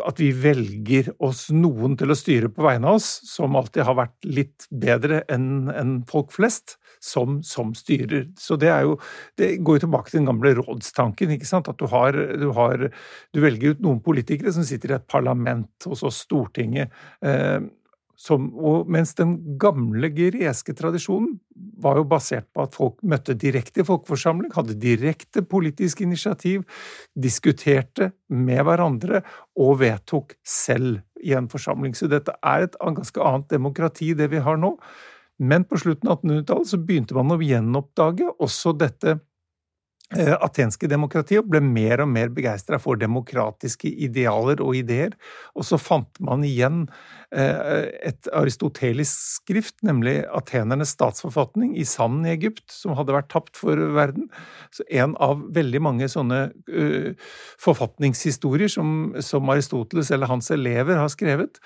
at 0.05 0.21
vi 0.21 0.29
velger 0.37 1.09
oss 1.25 1.47
noen 1.55 1.95
til 1.97 2.13
å 2.13 2.17
styre 2.19 2.51
på 2.53 2.65
vegne 2.67 2.91
av 2.91 2.99
oss, 2.99 3.07
som 3.25 3.57
alltid 3.57 3.87
har 3.89 3.97
vært 3.97 4.29
litt 4.29 4.67
bedre 4.69 5.23
enn 5.33 5.71
en 5.73 5.95
folk 6.09 6.35
flest, 6.35 6.77
som, 7.01 7.39
som, 7.47 7.73
styrer. 7.79 8.27
Så 8.37 8.59
det 8.61 8.69
jo 8.69 8.99
Det 9.39 9.57
går 9.63 9.79
jo 9.79 9.85
tilbake 9.87 10.11
til 10.11 10.21
den 10.21 10.29
gamle 10.29 10.53
rådstanken, 10.59 11.33
ikke 11.37 11.49
sant. 11.49 11.69
At 11.71 11.79
du 11.79 11.87
har, 11.87 12.13
du 12.13 12.51
har 12.57 12.91
Du 13.33 13.41
velger 13.41 13.77
ut 13.77 13.81
noen 13.85 14.03
politikere 14.03 14.53
som 14.53 14.67
sitter 14.67 14.93
i 14.93 14.99
et 14.99 15.09
parlament 15.09 15.89
hos 15.89 16.03
oss, 16.03 16.25
Stortinget. 16.27 16.93
Eh, 17.23 17.61
som, 18.19 18.49
mens 18.91 19.13
den 19.15 19.37
gamle 19.63 20.11
greske 20.11 20.75
tradisjonen 20.75 21.37
var 21.79 22.01
jo 22.01 22.07
basert 22.11 22.49
på 22.51 22.65
at 22.65 22.75
folk 22.75 22.97
møtte 23.07 23.37
direkte 23.39 23.85
i 23.85 23.87
folkeforsamling, 23.87 24.51
hadde 24.57 24.75
direkte 24.83 25.45
politisk 25.47 26.03
initiativ, 26.03 26.65
diskuterte 27.15 28.11
med 28.27 28.65
hverandre 28.67 29.23
og 29.59 29.79
vedtok 29.85 30.35
selv 30.43 30.99
i 31.23 31.37
en 31.39 31.47
forsamling. 31.51 31.95
Så 31.95 32.11
dette 32.11 32.35
er 32.43 32.67
et 32.67 32.75
ganske 32.83 33.23
annet 33.23 33.55
demokrati, 33.55 34.11
det 34.19 34.33
vi 34.35 34.43
har 34.43 34.59
nå. 34.59 34.75
Men 35.39 35.63
på 35.71 35.79
slutten 35.79 36.11
av 36.11 36.19
1800-tallet 36.19 36.73
så 36.73 36.83
begynte 36.83 37.15
man 37.15 37.31
å 37.31 37.39
gjenoppdage 37.39 38.27
også 38.43 38.75
dette 38.75 39.21
atenske 40.17 40.89
demokratiet 40.89 41.45
ble 41.45 41.61
mer 41.61 42.01
og 42.01 42.09
mer 42.09 42.31
begeistra 42.33 42.79
for 42.81 42.97
demokratiske 42.97 43.91
idealer 44.07 44.63
og 44.65 44.79
ideer, 44.79 45.13
og 45.53 45.67
så 45.69 45.77
fant 45.77 46.17
man 46.25 46.47
igjen 46.49 46.87
eh, 47.37 47.91
et 48.09 48.31
aristotelisk 48.33 49.43
skrift, 49.43 49.77
nemlig 49.85 50.23
atenernes 50.33 50.95
statsforfatning 50.97 51.77
i 51.77 51.85
sanden 51.85 52.25
i 52.25 52.33
Egypt, 52.33 52.65
som 52.73 52.97
hadde 52.97 53.19
vært 53.19 53.29
tapt 53.35 53.61
for 53.61 53.77
verden. 53.99 54.31
Så 54.73 54.87
en 54.89 55.13
av 55.21 55.45
veldig 55.55 55.85
mange 55.85 56.09
sånne 56.09 56.41
uh, 56.73 57.13
forfatningshistorier 57.61 58.73
som, 58.73 59.13
som 59.25 59.49
Aristoteles 59.53 60.13
eller 60.15 60.31
hans 60.31 60.49
elever 60.55 60.97
har 61.01 61.13
skrevet. 61.13 61.61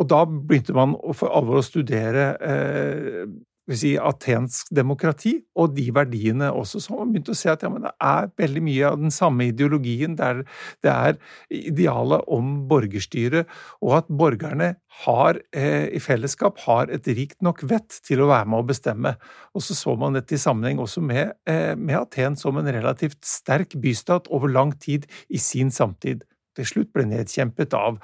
Og 0.00 0.08
da 0.08 0.24
begynte 0.24 0.74
man 0.76 0.96
for 1.16 1.32
alvor 1.32 1.60
å 1.60 1.66
studere 1.66 2.28
eh, 2.40 3.24
si, 3.70 3.92
atensk 3.98 4.72
demokrati, 4.74 5.36
og 5.58 5.76
de 5.76 5.86
verdiene 5.94 6.50
også. 6.50 6.80
Så 6.82 6.96
man 6.98 7.12
begynte 7.12 7.34
å 7.34 7.38
se 7.38 7.50
at 7.52 7.62
ja, 7.62 7.70
det 7.70 7.92
er 7.94 8.30
veldig 8.42 8.62
mye 8.66 8.88
av 8.88 8.98
den 9.00 9.14
samme 9.14 9.48
ideologien. 9.50 10.16
Der 10.18 10.42
det 10.82 10.92
er 10.92 11.18
idealet 11.52 12.26
om 12.32 12.66
borgerstyre, 12.70 13.44
og 13.80 13.96
at 14.00 14.10
borgerne 14.10 14.74
har, 15.04 15.38
eh, 15.54 15.88
i 15.94 16.00
fellesskap 16.02 16.58
har 16.66 16.90
et 16.92 17.06
rikt 17.06 17.40
nok 17.42 17.62
vett 17.62 18.00
til 18.04 18.20
å 18.22 18.28
være 18.32 18.50
med 18.50 18.60
å 18.60 18.68
bestemme. 18.68 19.14
Og 19.54 19.64
så 19.64 19.76
så 19.78 19.96
man 19.98 20.18
dette 20.18 20.36
i 20.36 20.42
sammenheng 20.42 20.82
også 20.82 21.02
med, 21.02 21.32
eh, 21.46 21.74
med 21.74 21.96
Aten 21.96 22.36
som 22.36 22.56
en 22.58 22.66
relativt 22.66 23.24
sterk 23.24 23.78
bystat 23.80 24.28
over 24.30 24.48
lang 24.48 24.72
tid 24.72 25.06
i 25.30 25.38
sin 25.38 25.70
samtid 25.70 26.24
til 26.58 26.68
slutt 26.68 26.92
ble 26.94 27.04
nedkjempet 27.08 27.74
av, 27.76 27.98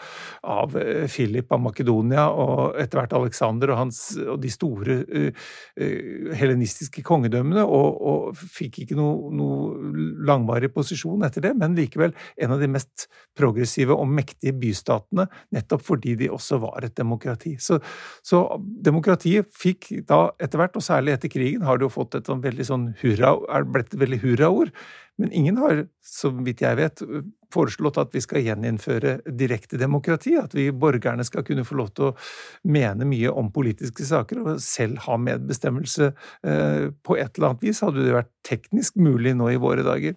av 0.48 0.76
eh, 0.78 1.06
Philip 1.10 1.52
av 1.52 1.62
Makedonia 1.62 2.28
og 2.32 2.78
etter 2.80 3.00
hvert 3.00 3.16
Alexander 3.18 3.72
og, 3.72 3.80
hans, 3.82 4.00
og 4.18 4.38
de 4.42 4.50
store 4.52 4.98
uh, 5.04 5.46
uh, 5.80 6.30
helenistiske 6.38 7.02
kongedømmene, 7.06 7.64
og, 7.64 7.98
og 8.10 8.38
fikk 8.38 8.82
ikke 8.84 8.98
noe, 8.98 9.32
noe, 9.34 9.92
langvarig 10.28 10.70
posisjon 10.74 11.24
etter 11.26 11.44
det, 11.44 11.54
men 11.58 11.76
likevel 11.78 12.14
en 12.40 12.54
av 12.54 12.62
de 12.62 12.70
mest 12.70 13.08
progressive 13.38 13.96
og 13.96 14.08
mektige 14.10 14.54
bystatene, 14.58 15.28
nettopp 15.54 15.84
fordi 15.86 16.16
de 16.20 16.30
også 16.32 16.60
var 16.62 16.86
et 16.86 16.96
demokrati. 16.98 17.56
Så, 17.62 17.80
så 18.24 18.44
demokratiet 18.58 19.50
fikk 19.56 19.90
da 20.08 20.28
etter 20.40 20.60
hvert, 20.60 20.78
og 20.78 20.84
særlig 20.84 21.16
etter 21.16 21.32
krigen, 21.32 21.66
har 21.66 21.78
det 21.78 21.88
jo 21.88 21.94
fått 21.98 22.18
et 22.18 22.28
sånn 22.28 22.44
veldig 22.44 22.68
sånn 22.68 22.88
hurra, 23.02 23.36
er 23.54 23.68
blitt 23.68 23.94
et 23.94 24.02
veldig 24.02 24.22
hurraord. 24.24 24.74
Men 25.18 25.32
ingen 25.34 25.56
har, 25.58 25.82
så 26.04 26.30
vidt 26.30 26.62
jeg 26.62 26.78
vet, 26.78 27.02
foreslått 27.52 27.98
at 27.98 28.12
vi 28.14 28.20
skal 28.22 28.44
gjeninnføre 28.44 29.16
direkte 29.38 29.80
demokrati, 29.80 30.36
at 30.38 30.54
vi 30.54 30.68
borgerne 30.70 31.24
skal 31.26 31.42
kunne 31.46 31.64
få 31.66 31.78
lov 31.80 31.90
til 31.96 32.10
å 32.10 32.14
mene 32.70 33.08
mye 33.08 33.32
om 33.32 33.50
politiske 33.54 34.06
saker 34.06 34.44
og 34.44 34.62
selv 34.62 35.02
ha 35.08 35.16
medbestemmelse 35.18 36.12
eh, 36.12 36.86
på 37.02 37.18
et 37.18 37.34
eller 37.34 37.50
annet 37.50 37.66
vis. 37.66 37.82
Hadde 37.82 38.06
det 38.06 38.14
vært 38.14 38.30
teknisk 38.46 39.00
mulig 39.00 39.34
nå 39.38 39.50
i 39.54 39.60
våre 39.60 39.86
dager? 39.86 40.14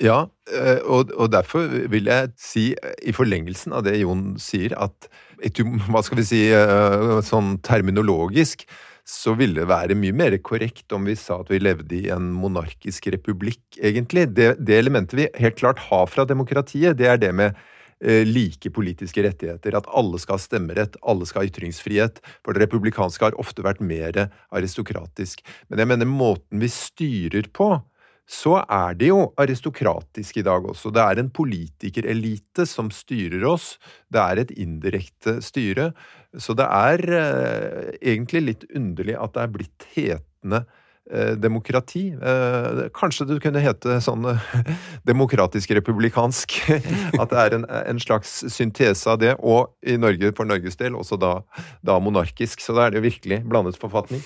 Ja, 0.00 0.22
eh, 0.48 0.78
og, 0.88 1.26
derfor 1.32 1.68
vil 1.92 2.08
jeg 2.08 2.32
si, 2.40 2.70
i 3.04 3.12
forlengelsen 3.12 3.74
av 3.76 3.84
det 3.84 3.98
Jon 4.00 4.38
sier, 4.40 4.72
at 4.80 5.10
hva 5.90 6.00
skal 6.04 6.22
vi 6.22 6.24
si, 6.28 6.40
eh, 6.56 7.18
sånn 7.24 7.58
terminologisk 7.64 8.64
så 9.10 9.34
ville 9.38 9.58
det 9.58 9.70
være 9.70 9.96
mye 9.98 10.14
mer 10.14 10.36
korrekt 10.44 10.92
om 10.94 11.08
vi 11.08 11.16
sa 11.18 11.40
at 11.42 11.50
vi 11.50 11.58
levde 11.60 11.96
i 11.98 12.08
en 12.14 12.30
monarkisk 12.36 13.10
republikk, 13.14 13.62
egentlig. 13.76 14.28
Det, 14.36 14.54
det 14.62 14.78
elementet 14.78 15.18
vi 15.18 15.28
helt 15.42 15.58
klart 15.58 15.82
har 15.88 16.06
fra 16.10 16.26
demokratiet, 16.28 16.98
det 17.00 17.08
er 17.10 17.18
det 17.20 17.32
med 17.34 17.58
eh, 18.04 18.22
like 18.28 18.70
politiske 18.76 19.24
rettigheter. 19.26 19.74
At 19.76 19.90
alle 19.90 20.20
skal 20.22 20.38
ha 20.38 20.44
stemmerett, 20.44 20.98
alle 21.02 21.26
skal 21.28 21.42
ha 21.42 21.50
ytringsfrihet. 21.50 22.22
For 22.46 22.54
det 22.54 22.68
republikanske 22.68 23.26
har 23.26 23.38
ofte 23.42 23.66
vært 23.66 23.82
mer 23.82 24.28
aristokratisk. 24.54 25.42
Men 25.68 25.82
jeg 25.82 25.92
mener 25.92 26.10
måten 26.10 26.62
vi 26.62 26.70
styrer 26.70 27.50
på, 27.56 27.74
så 28.30 28.60
er 28.62 28.94
det 28.94 29.08
jo 29.10 29.30
aristokratisk 29.40 30.38
i 30.38 30.44
dag 30.46 30.66
også. 30.70 30.92
Det 30.94 31.02
er 31.02 31.18
en 31.18 31.30
politikerelite 31.34 32.66
som 32.68 32.92
styrer 32.94 33.42
oss. 33.48 33.72
Det 34.06 34.22
er 34.22 34.42
et 34.44 34.52
indirekte 34.54 35.40
styre. 35.42 35.90
Så 36.38 36.54
det 36.54 36.68
er 36.68 37.02
eh, 37.10 37.88
egentlig 38.12 38.44
litt 38.46 38.68
underlig 38.70 39.18
at 39.18 39.34
det 39.34 39.42
er 39.42 39.50
blitt 39.56 39.88
hetende 39.96 40.62
eh, 41.10 41.34
demokrati. 41.42 42.04
Eh, 42.14 42.84
kanskje 42.94 43.26
det 43.32 43.40
kunne 43.42 43.64
hete 43.66 43.98
sånn 44.06 44.30
eh, 44.30 44.48
demokratisk-republikansk. 45.10 46.60
At 47.18 47.34
det 47.34 47.42
er 47.42 47.58
en, 47.58 47.66
en, 47.66 48.02
slags 48.02 48.44
syntese 48.46 49.10
av 49.10 49.18
det. 49.24 49.34
Og 49.42 49.74
i 49.82 49.98
Norge, 49.98 50.30
for 50.38 50.46
Norges 50.46 50.78
del, 50.78 50.94
også 50.94 51.18
da, 51.18 51.40
da 51.82 51.98
monarkisk. 51.98 52.62
Så 52.62 52.78
da 52.78 52.86
er 52.86 52.94
det 52.94 53.02
jo 53.02 53.08
virkelig 53.10 53.42
blandet 53.50 53.82
forfatning. 53.82 54.22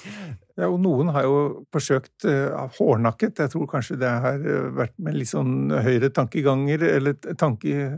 Ja, 0.55 0.69
og 0.71 0.79
noen 0.85 1.09
har 1.11 1.25
jo 1.27 1.39
forsøkt 1.75 2.29
uh, 2.31 2.69
hårnakket. 2.77 3.41
jeg 3.43 3.51
tror 3.51 3.67
kanskje 3.71 3.99
det 3.99 4.11
har 4.27 4.45
vært 4.77 4.95
med 5.03 5.17
litt 5.19 5.33
sånn 5.33 5.73
høyre 5.83 6.13
tankeganger, 6.15 6.85
eller 6.95 7.17
tanke, 7.35 7.89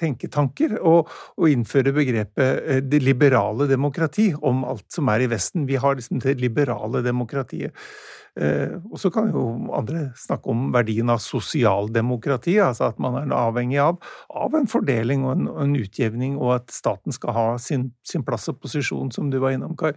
tenketanker 0.00 0.76
å, 0.84 0.98
innføre 1.48 1.94
begrepet 1.94 2.66
eh, 2.66 2.82
det 2.82 3.00
liberale 3.04 3.68
demokrati 3.70 4.32
om 4.34 4.64
alt 4.68 4.86
som 4.92 5.08
er 5.12 5.24
i 5.24 5.30
Vesten. 5.30 5.68
Vi 5.68 5.78
har 5.80 5.96
liksom 5.96 6.20
det 6.24 6.36
liberale 6.42 7.02
demokratiet. 7.04 7.74
Eh, 8.34 8.72
og 8.90 8.98
så 8.98 9.12
kan 9.14 9.28
jo 9.30 9.44
andre 9.76 10.08
snakke 10.18 10.50
om 10.50 10.64
verdien 10.74 11.10
av 11.12 11.20
sosialdemokrati, 11.22 12.56
altså 12.58 12.88
at 12.88 12.98
man 13.02 13.20
er 13.20 13.34
avhengig 13.36 13.78
av, 13.78 14.00
av 14.34 14.56
en 14.58 14.66
fordeling 14.70 15.22
og 15.22 15.36
en, 15.36 15.46
en, 15.62 15.76
utjevning, 15.78 16.34
og 16.40 16.56
at 16.56 16.74
staten 16.74 17.14
skal 17.14 17.36
ha 17.36 17.44
sin, 17.62 17.92
sin 18.02 18.24
plass 18.26 18.48
og 18.50 18.58
posisjon, 18.64 19.12
som 19.14 19.30
du 19.30 19.38
var 19.42 19.54
innom, 19.54 19.76
Kai. 19.78 19.92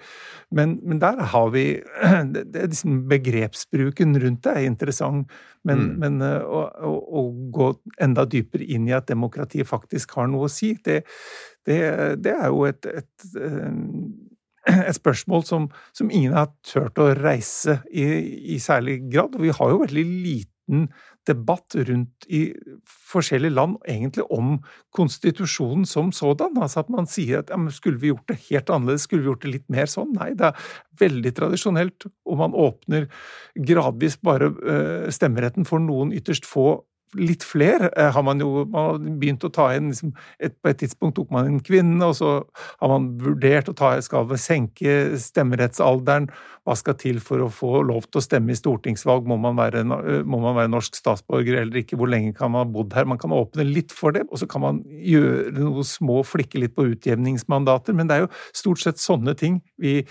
Men, 0.53 0.77
men 0.85 1.01
der 1.01 1.23
har 1.33 1.49
vi 1.55 1.65
det, 2.35 2.45
det 2.53 2.69
liksom 2.69 3.03
Begrepsbruken 3.09 4.13
rundt 4.21 4.45
det 4.45 4.53
er 4.53 4.69
interessant, 4.69 5.33
men, 5.65 5.81
mm. 5.81 5.99
men 6.05 6.21
eh, 6.29 6.45
å, 6.45 6.63
å, 6.77 6.95
å, 7.17 7.27
gå 7.57 7.73
enda 8.03 8.27
dypere 8.29 8.69
inn 8.69 8.85
i 8.89 8.95
at 8.95 9.09
demokratiet 9.09 9.67
faktisk 9.67 10.13
har 10.19 10.29
noe 10.29 10.45
å 10.45 10.51
si, 10.51 10.75
det, 10.85 11.01
det, 11.65 11.81
det 12.21 12.37
er 12.37 12.51
jo 12.53 12.67
et, 12.69 12.85
et, 12.85 13.09
et 13.33 13.41
eh, 13.49 14.35
et 14.89 14.97
spørsmål 14.97 15.45
som, 15.47 15.67
som, 15.95 16.11
ingen 16.11 16.35
har 16.37 16.51
turt 16.67 16.99
å 16.99 17.11
reise 17.17 17.81
i, 17.91 18.05
i, 18.55 18.59
særlig 18.63 19.01
grad. 19.11 19.37
Vi 19.41 19.53
har 19.53 19.73
jo 19.73 19.83
veldig 19.85 20.05
liten 20.07 20.89
debatt 21.27 21.75
rundt 21.87 22.27
i 22.31 22.41
forskjellige 23.11 23.55
land 23.55 23.77
egentlig 23.87 24.25
om 24.33 24.57
konstitusjonen 24.95 25.85
som 25.87 26.11
sådan. 26.15 26.59
Altså 26.59 26.83
at 26.83 26.91
man 26.91 27.07
sier 27.09 27.41
at 27.41 27.51
ja, 27.51 27.59
skulle 27.73 27.99
vi 28.01 28.11
gjort 28.11 28.27
det 28.31 28.39
helt 28.49 28.71
annerledes, 28.71 29.07
skulle 29.07 29.25
vi 29.25 29.31
gjort 29.31 29.45
det 29.45 29.53
litt 29.55 29.67
mer 29.71 29.91
sånn? 29.91 30.13
Nei, 30.15 30.33
det 30.39 30.51
er 30.51 30.67
veldig 30.99 31.33
tradisjonelt, 31.39 32.07
og 32.27 32.39
man 32.43 32.55
åpner 32.57 33.07
gradvis 33.67 34.19
bare 34.23 34.51
uh, 34.55 35.07
stemmeretten 35.13 35.67
for 35.67 35.83
noen 35.83 36.15
ytterst 36.15 36.47
få 36.47 36.69
litt 37.15 37.45
flere 37.47 37.89
eh, 37.95 38.09
har 38.13 38.23
man 38.25 38.41
jo 38.43 38.65
man 38.65 38.89
har 38.89 38.97
begynt 39.21 39.45
å 39.47 39.51
ta 39.53 39.69
inn 39.75 39.91
liksom, 39.91 40.13
et, 40.43 40.55
På 40.61 40.71
et 40.71 40.81
tidspunkt 40.81 41.15
tok 41.19 41.31
man 41.33 41.47
inn 41.47 41.61
kvinnene, 41.63 42.09
og 42.09 42.17
så 42.19 42.31
har 42.81 42.91
man 42.91 43.09
vurdert 43.21 43.71
å 43.71 43.75
ta 43.77 43.93
skal 44.03 44.33
senke 44.41 45.17
stemmerettsalderen. 45.21 46.27
Hva 46.67 46.75
skal 46.75 46.97
til 46.99 47.21
for 47.23 47.39
å 47.39 47.47
få 47.47 47.79
lov 47.87 48.09
til 48.09 48.19
å 48.19 48.25
stemme 48.25 48.51
i 48.51 48.57
stortingsvalg? 48.59 49.27
Må 49.29 49.37
man 49.39 49.55
være, 49.55 49.85
må 49.87 50.39
man 50.43 50.57
være 50.57 50.71
norsk 50.73 50.97
statsborger 50.99 51.61
eller 51.61 51.79
ikke? 51.79 51.95
Hvor 51.99 52.11
lenge 52.11 52.33
kan 52.35 52.51
man 52.51 52.65
ha 52.65 52.71
bodd 52.73 52.91
her? 52.97 53.07
Man 53.07 53.21
kan 53.21 53.31
åpne 53.31 53.63
litt 53.63 53.95
for 53.95 54.11
det, 54.11 54.25
og 54.27 54.41
så 54.41 54.49
kan 54.51 54.65
man 54.65 54.81
gjøre 54.83 55.53
noe 55.55 55.85
små, 55.87 56.19
flikke 56.27 56.59
litt 56.59 56.75
på 56.75 56.89
utjevningsmandater. 56.89 57.95
Men 57.95 58.11
det 58.11 58.17
er 58.17 58.25
jo 58.25 58.31
stort 58.51 58.83
sett 58.83 58.99
sånne 58.99 59.37
ting 59.39 59.61
vi, 59.79 60.01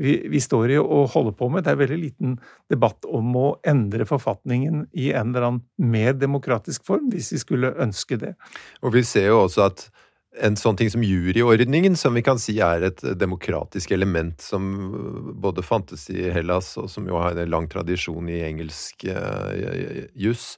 vi, 0.00 0.16
vi 0.32 0.40
står 0.40 0.72
i 0.72 0.80
og 0.80 1.12
holder 1.12 1.36
på 1.36 1.50
med. 1.52 1.66
Det 1.66 1.74
er 1.74 1.82
veldig 1.84 2.00
liten 2.00 2.38
debatt 2.72 3.04
om 3.04 3.36
å 3.36 3.46
endre 3.68 4.08
forfatningen 4.08 4.86
i 4.96 5.10
en 5.12 5.34
eller 5.34 5.50
annen 5.50 5.92
mer 5.92 6.16
demokratisk 6.16 6.88
form, 6.88 7.10
hvis 7.12 7.34
vi 7.34 7.44
skulle 7.44 7.74
ønske 7.76 8.16
det. 8.24 8.32
Og 8.80 8.96
vi 8.96 9.04
ser 9.04 9.28
jo 9.34 9.42
også 9.44 9.68
at 9.68 9.88
en 10.42 10.56
sånn 10.58 10.76
ting 10.78 10.90
som 10.92 11.04
juryordningen, 11.04 11.96
som 11.98 12.16
vi 12.16 12.24
kan 12.24 12.40
si 12.40 12.58
er 12.64 12.84
et 12.88 13.02
demokratisk 13.18 13.92
element 13.96 14.42
som 14.42 14.68
både 15.42 15.64
fantes 15.64 16.08
i 16.12 16.28
Hellas, 16.34 16.74
og 16.80 16.90
som 16.92 17.08
jo 17.08 17.20
har 17.22 17.38
en 17.38 17.52
lang 17.52 17.68
tradisjon 17.72 18.28
i 18.32 18.42
engelsk 18.46 19.06
uh, 19.08 20.06
juss. 20.12 20.54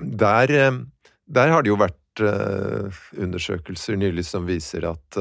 Der, 0.00 0.50
uh, 0.50 0.80
der, 1.26 1.52
har 1.52 1.62
det 1.62 1.70
jo 1.70 1.80
vært 1.80 2.24
uh, 2.24 3.02
undersøkelser 3.14 3.98
nylig 4.00 4.26
som 4.26 4.48
viser 4.50 4.88
at 4.90 5.20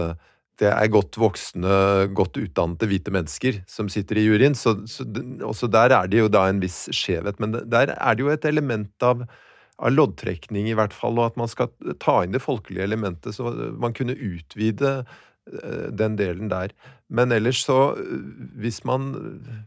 det 0.61 0.69
er 0.69 0.91
godt 0.93 1.17
voksne, 1.17 1.77
godt 2.13 2.37
utdannede 2.37 2.87
hvite 2.89 3.13
mennesker 3.13 3.63
som 3.69 3.89
sitter 3.89 4.19
i 4.21 4.27
juryen. 4.27 4.53
Så, 4.57 4.75
så, 4.89 5.05
også 5.45 5.69
der 5.71 5.95
er 5.97 6.09
det 6.09 6.21
jo 6.21 6.29
da 6.31 6.45
en 6.49 6.61
viss 6.61 6.85
skjevhet. 6.93 7.41
Men 7.41 7.57
der 7.69 7.95
er 7.95 8.13
det 8.13 8.21
jo 8.21 8.29
et 8.33 8.45
element 8.45 9.05
av 9.05 9.25
av 9.81 9.93
loddtrekning, 9.93 10.67
i 10.69 10.75
hvert 10.77 10.93
fall, 10.95 11.17
og 11.19 11.31
at 11.31 11.39
man 11.39 11.49
skal 11.51 11.71
ta 12.01 12.21
inn 12.23 12.35
det 12.35 12.43
folkelige 12.43 12.85
elementet, 12.85 13.35
så 13.37 13.51
man 13.79 13.95
kunne 13.97 14.15
utvide 14.15 14.91
eh, 15.01 15.87
den 15.89 16.17
delen 16.19 16.51
der. 16.51 16.75
Men 17.13 17.33
ellers 17.33 17.63
så, 17.65 17.95
hvis 18.59 18.83
man, 18.87 19.11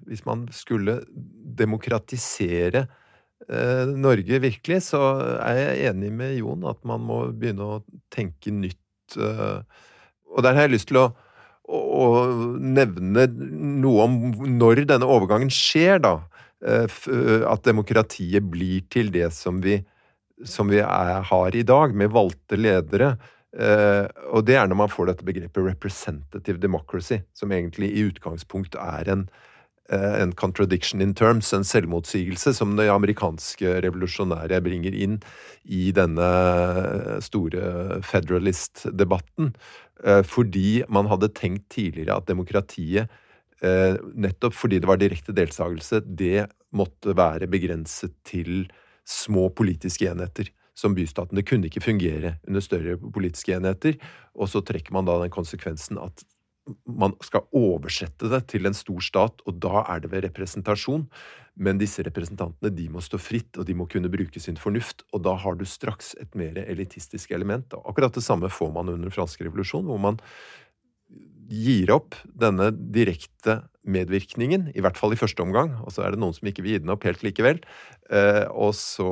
hvis 0.06 0.24
man 0.26 0.46
skulle 0.54 1.00
demokratisere 1.58 2.86
eh, 3.50 3.84
Norge 3.90 4.40
virkelig, 4.46 4.82
så 4.92 5.02
er 5.42 5.60
jeg 5.60 5.92
enig 5.92 6.12
med 6.14 6.38
Jon 6.38 6.66
at 6.70 6.82
man 6.86 7.04
må 7.06 7.20
begynne 7.34 7.66
å 7.76 7.82
tenke 8.14 8.54
nytt. 8.54 9.18
Eh, 9.18 9.60
og 10.36 10.46
der 10.46 10.58
har 10.58 10.66
jeg 10.66 10.76
lyst 10.76 10.90
til 10.90 11.02
å, 11.02 11.08
å 11.66 12.06
nevne 12.62 13.26
noe 13.82 14.06
om 14.06 14.16
når 14.54 14.86
denne 14.86 15.10
overgangen 15.10 15.52
skjer, 15.52 16.00
da. 16.02 16.16
Eh, 16.64 16.88
at 17.46 17.66
demokratiet 17.66 18.46
blir 18.48 18.86
til 18.90 19.12
det 19.14 19.28
som 19.36 19.60
vi 19.62 19.76
som 20.44 20.68
vi 20.68 20.82
er, 20.82 21.22
har 21.24 21.56
i 21.56 21.64
dag, 21.66 21.94
med 21.96 22.12
valgte 22.14 22.58
ledere. 22.58 23.14
Uh, 23.56 24.04
og 24.36 24.44
det 24.44 24.58
er 24.58 24.68
når 24.68 24.80
man 24.82 24.92
får 24.92 25.08
dette 25.08 25.24
begrepet 25.24 25.64
'representative 25.64 26.60
democracy', 26.60 27.22
som 27.32 27.52
egentlig 27.52 27.88
i 27.88 28.04
utgangspunkt 28.04 28.76
er 28.76 29.08
en, 29.08 29.28
uh, 29.92 30.20
en 30.20 30.32
contradiction 30.32 31.00
in 31.00 31.14
terms, 31.14 31.52
en 31.52 31.64
selvmotsigelse, 31.64 32.52
som 32.54 32.76
de 32.76 32.90
amerikanske 32.92 33.80
revolusjonære 33.86 34.60
bringer 34.60 34.92
inn 34.92 35.22
i 35.64 35.90
denne 35.90 37.20
store 37.24 38.02
federalist-debatten. 38.02 39.54
Uh, 40.04 40.22
fordi 40.22 40.84
man 40.88 41.06
hadde 41.06 41.32
tenkt 41.32 41.70
tidligere 41.70 42.16
at 42.16 42.28
demokratiet 42.28 43.08
nettopp 43.56 44.52
fordi 44.52 44.78
det 44.78 44.86
var 44.86 44.98
direkte 45.00 45.32
deltakelse, 45.32 46.02
det 46.04 46.44
måtte 46.76 47.14
være 47.16 47.48
begrenset 47.48 48.12
til 48.28 48.66
små 49.06 49.48
politiske 49.54 50.08
enheter 50.10 50.50
som 50.76 50.94
bystaten. 50.96 51.38
Det 51.38 51.46
kunne 51.48 51.70
ikke 51.70 51.84
fungere 51.84 52.36
under 52.46 52.64
større 52.64 52.96
politiske 52.98 53.54
enheter. 53.56 53.96
Og 54.36 54.50
så 54.52 54.60
trekker 54.66 54.92
man 54.96 55.08
da 55.08 55.18
den 55.22 55.32
konsekvensen 55.32 56.00
at 56.02 56.26
man 56.90 57.14
skal 57.22 57.44
oversette 57.54 58.26
det 58.32 58.40
til 58.50 58.66
en 58.66 58.74
stor 58.74 59.02
stat, 59.04 59.42
og 59.46 59.58
da 59.62 59.84
er 59.86 60.00
det 60.02 60.10
ved 60.10 60.24
representasjon. 60.26 61.06
Men 61.56 61.78
disse 61.78 62.02
representantene 62.04 62.72
de 62.74 62.88
må 62.92 63.00
stå 63.04 63.20
fritt, 63.22 63.54
og 63.56 63.68
de 63.68 63.76
må 63.78 63.86
kunne 63.88 64.10
bruke 64.12 64.42
sin 64.42 64.58
fornuft. 64.60 65.06
Og 65.14 65.22
da 65.24 65.36
har 65.40 65.56
du 65.56 65.64
straks 65.68 66.14
et 66.20 66.34
mer 66.36 66.58
elitistisk 66.66 67.32
element. 67.36 67.78
Akkurat 67.86 68.14
det 68.18 68.26
samme 68.26 68.50
får 68.52 68.74
man 68.74 68.90
under 68.90 69.06
den 69.06 69.14
franske 69.14 69.46
revolusjon, 69.46 69.86
hvor 69.86 70.02
man 70.02 70.18
gir 71.46 71.92
opp 71.94 72.18
denne 72.26 72.72
direkte 72.74 73.60
medvirkningen, 73.86 74.70
i 74.74 74.82
hvert 74.84 74.98
fall 74.98 75.14
i 75.14 75.20
første 75.20 75.42
omgang, 75.44 75.74
og 75.84 75.94
så 75.94 76.04
er 76.04 76.14
det 76.14 76.22
noen 76.22 76.34
som 76.36 76.48
ikke 76.50 76.64
vil 76.64 76.76
gi 76.76 76.82
den 76.84 76.94
opp 76.94 77.06
helt 77.08 77.22
likevel. 77.26 77.60
Eh, 78.10 78.44
og 78.50 78.74
så 78.78 79.10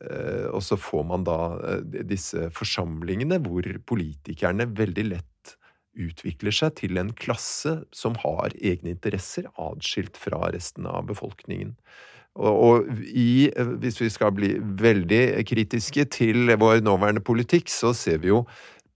eh, 0.00 0.46
og 0.52 0.62
så 0.64 0.78
får 0.80 1.06
man 1.08 1.24
da 1.28 1.38
eh, 1.58 2.02
disse 2.08 2.50
forsamlingene 2.56 3.40
hvor 3.44 3.66
politikerne 3.88 4.68
veldig 4.78 5.06
lett 5.14 5.56
utvikler 5.98 6.54
seg 6.54 6.76
til 6.78 7.00
en 7.00 7.10
klasse 7.18 7.80
som 7.94 8.14
har 8.22 8.54
egne 8.54 8.92
interesser, 8.94 9.48
atskilt 9.58 10.20
fra 10.20 10.52
resten 10.54 10.86
av 10.86 11.08
befolkningen. 11.08 11.74
Og, 12.38 12.86
i, 13.02 13.48
hvis 13.82 13.98
vi 13.98 14.08
skal 14.14 14.30
bli 14.36 14.52
veldig 14.60 15.42
kritiske 15.48 16.04
til 16.14 16.52
vår 16.60 16.84
nåværende 16.86 17.24
politikk, 17.24 17.66
så 17.72 17.90
ser 17.96 18.20
vi 18.22 18.30
jo 18.30 18.44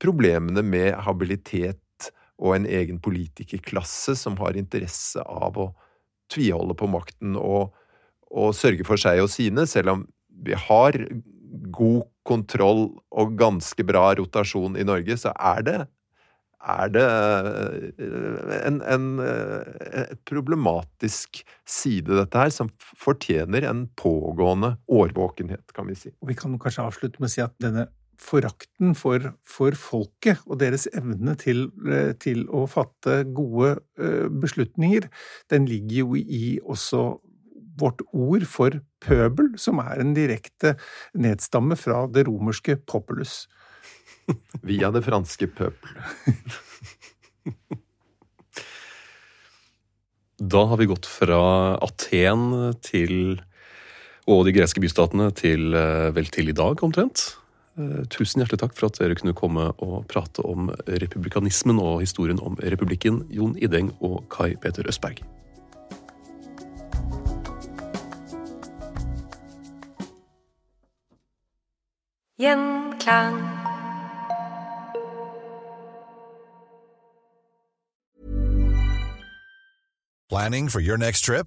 problemene 0.02 0.62
med 0.62 0.94
habilitet 1.06 1.81
og 2.42 2.56
en 2.56 2.66
egen 2.66 2.98
politikerklasse 3.02 4.16
som 4.18 4.36
har 4.42 4.58
interesse 4.58 5.22
av 5.22 5.58
å 5.60 5.68
tviholde 6.32 6.74
på 6.78 6.88
makten 6.90 7.36
og, 7.38 7.70
og 8.32 8.56
sørge 8.56 8.86
for 8.88 9.00
seg 9.00 9.22
og 9.22 9.30
sine, 9.30 9.66
selv 9.68 9.94
om 9.94 10.04
vi 10.42 10.56
har 10.58 10.98
god 11.72 12.06
kontroll 12.26 12.86
og 13.12 13.34
ganske 13.38 13.84
bra 13.86 14.12
rotasjon 14.18 14.78
i 14.80 14.86
Norge, 14.86 15.18
så 15.20 15.32
er 15.36 15.66
det, 15.66 15.78
er 16.72 16.92
det 16.94 17.06
en, 18.06 18.78
en, 18.80 18.80
en, 18.94 19.08
eh, 19.26 20.14
problematisk 20.28 21.42
side, 21.68 22.10
dette 22.14 22.44
her, 22.44 22.52
som 22.54 22.70
fortjener 22.80 23.66
en 23.68 23.86
pågående 23.98 24.76
årvåkenhet, 24.90 25.74
kan 25.76 25.90
vi 25.90 25.98
si. 25.98 26.14
Og 26.22 26.32
Vi 26.32 26.38
kan 26.38 26.54
kanskje 26.62 26.86
avslutte 26.86 27.22
med 27.22 27.30
å 27.30 27.34
si 27.34 27.44
at 27.44 27.54
denne 27.62 27.90
forakten 28.20 28.94
for, 28.98 29.32
for, 29.48 29.76
folket 29.78 30.38
og 30.46 30.58
deres 30.62 30.88
evne 30.92 31.34
til, 31.40 31.70
eh, 31.88 32.12
til, 32.20 32.48
å 32.50 32.66
fatte 32.70 33.24
gode 33.34 33.76
eh, 34.00 34.28
beslutninger, 34.28 35.08
den 35.52 35.66
ligger 35.70 35.96
jo 36.02 36.16
i 36.20 36.58
også 36.62 37.20
vårt 37.80 38.02
ord 38.12 38.44
for 38.48 38.70
pøbel, 39.02 39.58
som 39.60 39.78
er 39.82 40.00
en 40.02 40.14
direkte 40.16 40.76
nedstamme 41.18 41.76
fra 41.80 42.06
det 42.12 42.26
romerske 42.28 42.76
populus. 42.86 43.48
Via 44.68 44.90
det 44.94 45.04
franske 45.06 45.46
pøbel. 45.56 45.90
da 50.52 50.64
har 50.68 50.76
vi 50.78 50.90
gått 50.90 51.06
fra 51.08 51.40
Aten 51.82 52.74
til 52.84 53.40
og 54.30 54.44
de 54.46 54.52
greske 54.54 54.78
bystatene 54.82 55.32
til 55.34 55.74
eh, 55.74 56.14
vel 56.14 56.28
til 56.30 56.48
i 56.52 56.54
dag, 56.54 56.78
omtrent. 56.86 57.41
Eh, 57.80 58.02
tusen 58.12 58.42
hjertelig 58.42 58.60
takk 58.60 58.74
for 58.76 58.90
at 58.90 58.98
dere 59.00 59.16
kunne 59.16 59.32
komme 59.32 59.70
og 59.80 60.02
prate 60.12 60.44
om 60.44 60.68
republikanismen 60.84 61.78
og 61.80 62.02
historien 62.04 62.40
om 62.44 62.58
republikken, 62.60 63.22
Jon 63.32 63.56
Ideng 63.56 63.94
og 64.04 64.26
Kai 64.28 64.56
Peter 64.60 64.84
Østberg. 64.84 65.24
Gjenklang. 72.36 73.40
Planning 80.28 80.68
for 80.68 80.80
your 80.80 80.96
next 80.98 81.24
trip? 81.24 81.46